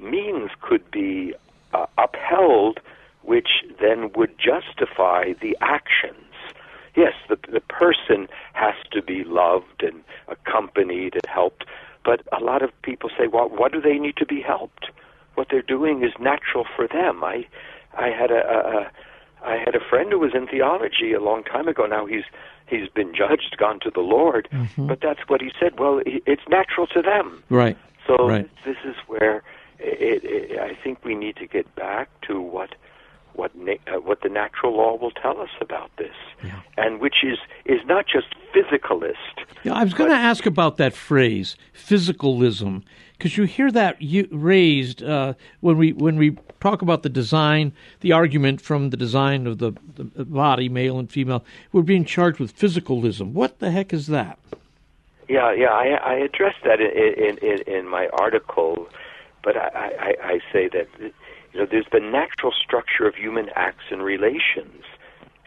means 0.02 0.50
could 0.62 0.90
be 0.90 1.36
uh, 1.74 1.86
upheld 1.98 2.80
which 3.26 3.64
then 3.82 4.12
would 4.14 4.38
justify 4.38 5.34
the 5.42 5.58
actions. 5.62 6.16
Yes, 6.96 7.14
the, 7.30 7.38
the 7.52 7.60
person 7.62 8.28
has 8.54 8.76
to 8.92 9.02
be 9.02 9.24
loved 9.24 9.84
and 9.84 10.04
accompanied 10.28 11.14
and 11.14 11.26
helped, 11.28 11.66
but 12.04 12.22
a 12.32 12.44
lot 12.44 12.62
of 12.62 12.70
people 12.84 13.10
say, 13.18 13.28
well, 13.28 13.50
what 13.50 13.72
do 13.72 13.82
they 13.82 13.98
need 13.98 14.16
to 14.18 14.26
be 14.26 14.42
helped? 14.42 14.86
What 15.36 15.48
they're 15.50 15.62
doing 15.62 16.04
is 16.04 16.12
natural 16.20 16.66
for 16.76 16.88
them. 16.88 17.24
I, 17.24 17.46
I 17.98 18.08
had 18.10 18.32
a, 18.32 18.42
a, 18.48 18.78
a 18.78 18.92
I 19.46 19.58
had 19.58 19.76
a 19.76 19.80
friend 19.80 20.12
who 20.12 20.20
was 20.20 20.34
in 20.34 20.48
theology 20.48 21.14
a 21.14 21.20
long 21.20 21.44
time 21.44 21.68
ago. 21.68 21.86
Now 21.86 22.06
he's 22.06 22.24
he's 22.68 22.90
been 22.90 23.14
judged, 23.14 23.58
gone 23.58 23.80
to 23.82 23.92
the 23.92 24.02
Lord, 24.02 24.48
mm-hmm. 24.52 24.88
but 24.88 25.02
that's 25.02 25.20
what 25.28 25.42
he 25.42 25.52
said. 25.60 25.80
Well, 25.80 26.02
it's 26.06 26.42
natural 26.50 26.88
to 26.88 27.02
them. 27.02 27.44
Right. 27.50 27.78
So 28.08 28.28
Right. 28.28 28.50
this 28.66 28.78
is 28.86 28.96
where 29.08 29.44
it, 29.80 30.24
it, 30.24 30.60
I 30.60 30.74
think 30.84 31.04
we 31.04 31.16
need 31.16 31.36
to 31.38 31.48
get 31.48 31.74
back 31.76 32.10
to 32.28 32.40
what 32.42 32.76
what 33.36 33.56
na- 33.56 33.74
uh, 33.88 34.00
what 34.00 34.22
the 34.22 34.30
natural 34.30 34.76
law 34.76 34.96
will 34.98 35.12
tell 35.12 35.40
us 35.42 35.50
about 35.62 35.92
this, 35.98 36.16
Yeah. 36.44 36.60
and 36.78 37.00
which 37.00 37.24
is 37.24 37.38
is 37.66 37.82
not 37.86 38.06
just 38.08 38.28
physicalist. 38.54 39.16
Yeah, 39.64 39.74
I 39.74 39.84
was 39.84 39.94
going 39.94 40.10
to 40.10 40.16
ask 40.16 40.46
about 40.46 40.78
that 40.78 40.94
phrase, 40.94 41.56
physicalism, 41.74 42.84
because 43.18 43.38
you 43.38 43.44
hear 43.46 43.72
that 43.72 44.02
you, 44.02 44.28
raised 44.32 45.04
uh, 45.04 45.34
when 45.62 45.78
we 45.78 45.94
when 45.94 46.18
we 46.18 46.38
talk 46.60 46.82
about 46.82 47.04
the 47.04 47.10
design, 47.10 47.74
the 48.02 48.12
argument 48.12 48.62
from 48.62 48.90
the 48.90 48.98
design 48.98 49.46
of 49.48 49.60
the, 49.60 49.72
the 49.96 50.26
body, 50.26 50.70
male 50.70 50.98
and 50.98 51.12
female. 51.12 51.44
We're 51.72 51.84
being 51.84 52.06
charged 52.06 52.40
with 52.40 52.58
physicalism. 52.58 53.34
What 53.34 53.60
the 53.60 53.72
heck 53.72 53.94
is 53.94 54.08
that? 54.08 54.40
Yeah, 55.28 55.52
yeah, 55.54 55.70
I, 55.72 55.88
I 55.94 56.14
addressed 56.16 56.64
that 56.64 56.80
in, 56.80 56.92
in, 56.92 57.38
in, 57.40 57.62
in 57.68 57.88
my 57.88 58.08
article, 58.14 58.88
but 59.44 59.58
I, 59.58 59.92
I, 60.00 60.16
I 60.24 60.40
say 60.54 60.70
that 60.70 60.88
you 61.56 61.62
know 61.62 61.68
there's 61.72 61.88
the 61.94 62.02
natural 62.02 62.52
structure 62.52 63.08
of 63.08 63.16
human 63.16 63.48
acts 63.56 63.86
and 63.90 64.04
relations, 64.04 64.84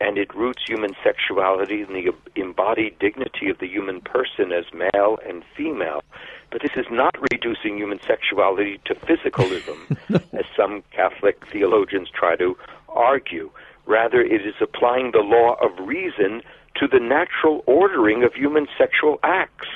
and 0.01 0.17
it 0.17 0.35
roots 0.35 0.63
human 0.67 0.95
sexuality 1.05 1.83
in 1.83 1.93
the 1.93 2.11
embodied 2.35 2.99
dignity 2.99 3.51
of 3.51 3.59
the 3.59 3.67
human 3.67 4.01
person 4.01 4.51
as 4.51 4.65
male 4.73 5.19
and 5.29 5.43
female. 5.55 6.03
But 6.51 6.63
this 6.63 6.71
is 6.77 6.87
not 6.91 7.15
reducing 7.31 7.77
human 7.77 8.01
sexuality 8.07 8.81
to 8.87 8.95
physicalism, 8.95 9.99
as 10.33 10.47
some 10.57 10.83
Catholic 10.93 11.45
theologians 11.53 12.09
try 12.09 12.37
to 12.37 12.57
argue. 12.89 13.51
Rather, 13.85 14.23
it 14.23 14.47
is 14.47 14.55
applying 14.63 15.11
the 15.13 15.19
law 15.19 15.57
of 15.61 15.87
reason 15.87 16.41
to 16.77 16.89
the 16.89 17.01
natural 17.01 17.63
ordering 17.67 18.25
of 18.25 18.33
human 18.33 18.67
sexual 18.79 19.21
acts. 19.23 19.69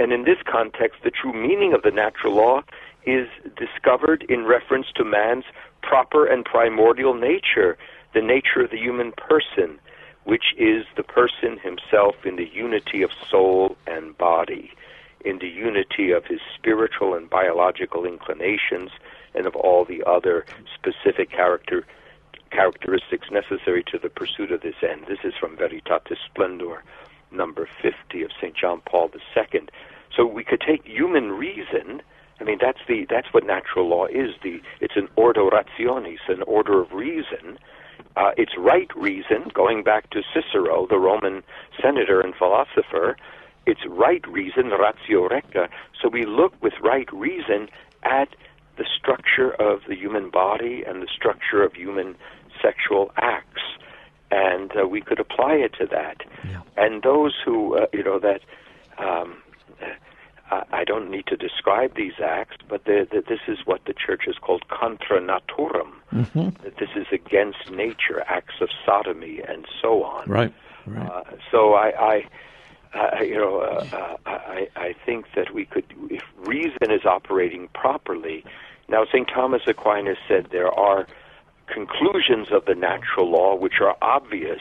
And 0.00 0.12
in 0.12 0.24
this 0.24 0.38
context, 0.50 1.02
the 1.04 1.12
true 1.12 1.32
meaning 1.32 1.74
of 1.74 1.82
the 1.82 1.92
natural 1.92 2.34
law 2.34 2.62
is 3.04 3.28
discovered 3.56 4.24
in 4.28 4.44
reference 4.44 4.86
to 4.96 5.04
man's 5.04 5.44
proper 5.82 6.26
and 6.26 6.44
primordial 6.44 7.14
nature, 7.14 7.76
the 8.14 8.20
nature 8.20 8.62
of 8.62 8.70
the 8.70 8.78
human 8.78 9.12
person, 9.12 9.78
which 10.24 10.54
is 10.58 10.84
the 10.96 11.02
person 11.02 11.58
himself 11.58 12.14
in 12.24 12.36
the 12.36 12.48
unity 12.52 13.02
of 13.02 13.10
soul 13.30 13.76
and 13.86 14.16
body, 14.18 14.72
in 15.24 15.38
the 15.38 15.48
unity 15.48 16.10
of 16.10 16.24
his 16.26 16.40
spiritual 16.54 17.14
and 17.14 17.30
biological 17.30 18.04
inclinations, 18.04 18.90
and 19.34 19.46
of 19.46 19.56
all 19.56 19.84
the 19.84 20.02
other 20.04 20.44
specific 20.74 21.30
character 21.30 21.84
characteristics 22.50 23.30
necessary 23.30 23.84
to 23.84 23.98
the 23.98 24.08
pursuit 24.08 24.50
of 24.50 24.60
this 24.60 24.74
end. 24.82 25.04
This 25.06 25.20
is 25.24 25.34
from 25.38 25.56
Veritatis 25.56 26.16
Splendor, 26.26 26.82
number 27.30 27.68
50 27.80 28.22
of 28.22 28.30
St. 28.40 28.56
John 28.56 28.82
Paul 28.84 29.10
II. 29.14 29.60
So 30.16 30.26
we 30.26 30.42
could 30.42 30.60
take 30.60 30.84
human 30.84 31.32
reason. 31.32 32.02
I 32.40 32.44
mean, 32.44 32.58
that's 32.60 32.80
the 32.88 33.06
that's 33.08 33.32
what 33.32 33.44
natural 33.44 33.88
law 33.88 34.06
is. 34.06 34.30
The 34.42 34.60
it's 34.80 34.96
an 34.96 35.08
ordo 35.16 35.50
rationis, 35.50 36.20
an 36.28 36.42
order 36.42 36.80
of 36.80 36.92
reason. 36.92 37.58
Uh, 38.16 38.32
it's 38.36 38.56
right 38.58 38.90
reason, 38.96 39.50
going 39.54 39.84
back 39.84 40.10
to 40.10 40.22
Cicero, 40.34 40.86
the 40.86 40.98
Roman 40.98 41.42
senator 41.80 42.20
and 42.20 42.34
philosopher. 42.34 43.16
It's 43.66 43.80
right 43.86 44.26
reason, 44.26 44.70
ratio 44.70 45.28
recta. 45.28 45.68
So 46.00 46.08
we 46.08 46.24
look 46.24 46.54
with 46.62 46.72
right 46.82 47.10
reason 47.12 47.68
at 48.02 48.28
the 48.78 48.84
structure 48.98 49.52
of 49.60 49.82
the 49.86 49.94
human 49.94 50.30
body 50.30 50.82
and 50.86 51.02
the 51.02 51.08
structure 51.14 51.62
of 51.62 51.74
human 51.74 52.16
sexual 52.62 53.12
acts, 53.16 53.62
and 54.30 54.72
uh, 54.76 54.86
we 54.88 55.00
could 55.00 55.20
apply 55.20 55.54
it 55.54 55.74
to 55.74 55.86
that. 55.86 56.22
Yeah. 56.48 56.62
And 56.76 57.02
those 57.02 57.34
who, 57.44 57.76
uh, 57.76 57.86
you 57.92 58.02
know, 58.02 58.18
that 58.18 58.40
um, 58.98 59.36
I 60.50 60.84
don't 60.84 61.10
need 61.10 61.26
to 61.26 61.36
describe 61.36 61.94
these 61.94 62.14
acts, 62.22 62.56
but 62.68 62.84
that 62.84 63.24
this 63.28 63.40
is 63.46 63.58
what 63.66 63.84
the 63.84 63.94
church 63.94 64.22
has 64.26 64.36
called 64.36 64.68
contra 64.68 65.20
naturam. 65.20 65.92
Mm-hmm. 66.12 66.64
That 66.64 66.76
this 66.78 66.90
is 66.96 67.06
against 67.12 67.70
nature, 67.70 68.24
acts 68.26 68.54
of 68.60 68.68
sodomy, 68.84 69.40
and 69.46 69.66
so 69.80 70.02
on. 70.02 70.28
Right. 70.28 70.52
right. 70.86 71.08
Uh, 71.08 71.22
so 71.52 71.74
I, 71.74 71.92
I 72.00 72.24
uh, 72.92 73.22
you 73.22 73.36
know, 73.36 73.60
uh, 73.60 73.86
uh, 73.92 74.16
I, 74.26 74.68
I 74.76 74.94
think 75.06 75.26
that 75.36 75.54
we 75.54 75.64
could, 75.64 75.84
if 76.10 76.24
reason 76.38 76.90
is 76.90 77.04
operating 77.04 77.68
properly. 77.68 78.44
Now, 78.88 79.04
St. 79.04 79.28
Thomas 79.28 79.62
Aquinas 79.66 80.18
said 80.26 80.48
there 80.50 80.72
are 80.72 81.06
conclusions 81.68 82.48
of 82.50 82.64
the 82.64 82.74
natural 82.74 83.30
law 83.30 83.54
which 83.54 83.80
are 83.80 83.96
obvious, 84.02 84.60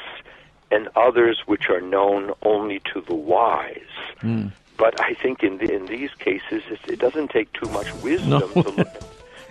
and 0.70 0.88
others 0.96 1.42
which 1.48 1.70
are 1.70 1.82
known 1.82 2.32
only 2.44 2.80
to 2.94 3.02
the 3.02 3.16
wise. 3.16 3.74
Mm. 4.22 4.52
But 4.80 5.00
I 5.02 5.14
think 5.14 5.44
in 5.44 5.58
the, 5.58 5.72
in 5.72 5.86
these 5.88 6.10
cases, 6.20 6.64
it, 6.72 6.80
it, 6.88 7.00
doesn't 7.00 7.32
take 7.32 7.52
too 7.52 7.70
much 7.70 7.94
wisdom 7.96 8.30
no. 8.30 8.64
to 8.64 8.70
look 8.70 8.88
at 8.88 9.04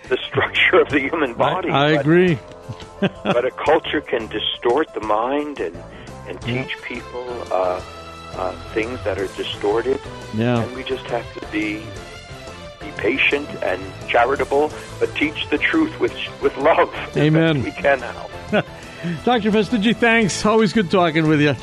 the 0.09 0.17
structure 0.17 0.81
of 0.81 0.89
the 0.89 0.99
human 0.99 1.35
body. 1.35 1.69
I, 1.69 1.91
I 1.91 1.95
but, 1.95 2.01
agree. 2.01 2.39
but 2.99 3.45
a 3.45 3.51
culture 3.51 4.01
can 4.01 4.27
distort 4.27 4.91
the 4.93 5.01
mind 5.01 5.59
and 5.59 5.75
and 6.27 6.41
teach 6.41 6.75
yeah. 6.75 6.87
people 6.87 7.43
uh, 7.51 7.81
uh, 8.35 8.51
things 8.73 9.03
that 9.03 9.17
are 9.17 9.27
distorted. 9.35 9.99
Yeah. 10.35 10.61
And 10.61 10.75
we 10.75 10.83
just 10.83 11.05
have 11.05 11.25
to 11.39 11.47
be 11.51 11.83
be 12.79 12.91
patient 12.97 13.47
and 13.63 13.81
charitable, 14.07 14.71
but 14.99 15.13
teach 15.15 15.47
the 15.49 15.57
truth 15.59 15.99
with 15.99 16.13
with 16.41 16.57
love. 16.57 16.93
Amen. 17.15 17.63
we 17.63 17.71
can 17.71 17.99
now. 17.99 18.29
Dr. 19.23 19.51
Fastiggi, 19.51 19.95
thanks. 19.95 20.45
Always 20.45 20.73
good 20.73 20.89
talking 20.89 21.27
with 21.27 21.39
you. 21.39 21.55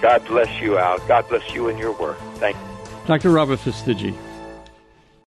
God 0.00 0.26
bless 0.26 0.60
you, 0.60 0.78
Al. 0.78 0.98
God 1.06 1.28
bless 1.28 1.54
you 1.54 1.68
and 1.68 1.78
your 1.78 1.92
work. 1.92 2.18
Thank 2.36 2.56
you. 2.56 2.62
Dr. 3.06 3.30
Robert 3.30 3.58
Fastiggi. 3.60 4.14